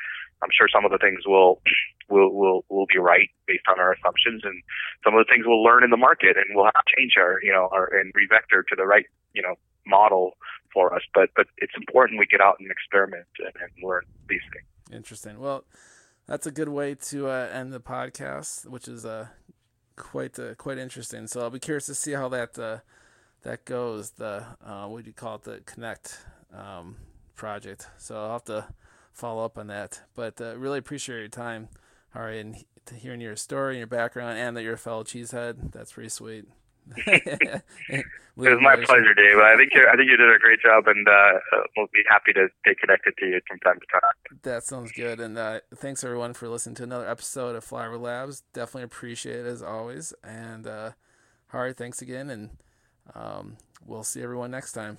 I'm 0.42 0.48
sure 0.56 0.70
some 0.72 0.86
of 0.86 0.92
the 0.92 0.98
things 0.98 1.28
will 1.28 1.60
will 2.10 2.32
will 2.32 2.64
will 2.70 2.86
be 2.88 2.98
right 2.98 3.28
based 3.46 3.68
on 3.68 3.78
our 3.78 3.92
assumptions, 3.92 4.44
and 4.46 4.64
some 5.04 5.16
of 5.16 5.26
the 5.26 5.30
things 5.30 5.44
we'll 5.46 5.64
learn 5.64 5.84
in 5.84 5.90
the 5.90 6.00
market, 6.00 6.38
and 6.38 6.56
we'll 6.56 6.64
have 6.64 6.80
to 6.80 6.96
change 6.96 7.20
our 7.20 7.44
you 7.44 7.52
know 7.52 7.68
our 7.74 7.92
and 7.92 8.14
revector 8.16 8.64
to 8.64 8.76
the 8.78 8.86
right 8.86 9.06
you 9.34 9.42
know 9.42 9.56
model 9.86 10.38
for 10.72 10.96
us. 10.96 11.02
But 11.14 11.32
but 11.36 11.48
it's 11.58 11.76
important 11.76 12.18
we 12.18 12.26
get 12.26 12.40
out 12.40 12.56
and 12.62 12.72
experiment 12.72 13.28
and, 13.40 13.52
and 13.60 13.72
learn 13.84 14.04
these 14.30 14.46
things. 14.54 14.96
Interesting. 14.96 15.40
Well, 15.40 15.66
that's 16.26 16.48
a 16.48 16.52
good 16.52 16.70
way 16.70 16.96
to 17.12 17.28
uh, 17.28 17.50
end 17.52 17.74
the 17.74 17.82
podcast, 17.82 18.66
which 18.66 18.88
is 18.88 19.06
uh, 19.06 19.28
quite 19.98 20.40
uh, 20.40 20.56
quite 20.56 20.78
interesting. 20.78 21.28
So 21.28 21.42
I'll 21.42 21.50
be 21.50 21.60
curious 21.60 21.88
to 21.88 21.96
see 21.96 22.14
how 22.14 22.30
that 22.30 22.58
uh, 22.58 22.78
that 23.46 23.64
goes. 23.64 24.12
The 24.12 24.44
uh, 24.64 24.88
what 24.88 25.04
do 25.04 25.08
you 25.08 25.14
call 25.14 25.36
it? 25.36 25.44
The 25.44 25.62
Connect 25.66 26.20
um, 26.54 26.98
project. 27.36 27.88
So 27.98 28.18
I'll 28.18 28.34
have 28.34 28.44
to 28.46 28.68
follow 29.14 29.46
up 29.46 29.58
on 29.58 29.68
that. 29.68 30.02
But 30.14 30.42
uh, 30.42 30.58
really 30.58 30.80
appreciate 30.80 31.20
your 31.20 31.28
time, 31.30 31.70
Hari, 32.10 32.40
and 32.40 32.58
hearing 32.94 33.22
your 33.22 33.36
story 33.36 33.76
and 33.76 33.78
your 33.78 33.88
background, 33.88 34.38
and 34.38 34.58
that 34.58 34.64
you're 34.64 34.74
a 34.74 34.78
fellow 34.78 35.04
cheesehead. 35.04 35.72
That's 35.72 35.94
pretty 35.94 36.10
sweet. 36.10 36.46
it 37.08 38.06
was 38.36 38.60
my 38.62 38.76
pleasure, 38.76 39.14
Dave. 39.16 39.40
I 39.40 39.56
think 39.58 39.72
you 39.74 39.88
I 39.92 39.96
think 39.96 40.10
you 40.10 40.18
did 40.18 40.30
a 40.30 40.38
great 40.40 40.62
job, 40.62 40.88
and 40.88 41.08
uh, 41.08 41.40
we'll 41.76 41.88
be 41.94 42.04
happy 42.08 42.32
to 42.34 42.48
stay 42.62 42.76
connected 42.76 43.16
to 43.18 43.26
you 43.26 43.42
from 43.48 43.58
time 43.60 43.80
to 43.80 43.88
time. 43.92 44.40
That 44.44 44.64
sounds 44.64 44.92
good, 44.92 45.20
and 45.20 45.38
uh, 45.38 45.62
thanks 45.76 46.04
everyone 46.04 46.34
for 46.34 46.48
listening 46.48 46.76
to 46.76 46.84
another 46.84 47.10
episode 47.10 47.56
of 47.56 47.66
Flyover 47.66 48.00
Labs. 48.00 48.44
Definitely 48.54 48.84
appreciate 48.84 49.40
it 49.40 49.46
as 49.48 49.64
always, 49.64 50.14
and 50.24 50.68
uh, 50.68 50.92
Hari, 51.48 51.74
thanks 51.74 52.04
again, 52.04 52.30
and 52.30 52.52
um, 53.14 53.58
we'll 53.86 54.04
see 54.04 54.24
everyone 54.24 54.52
next 54.52 54.74
time. 54.74 54.98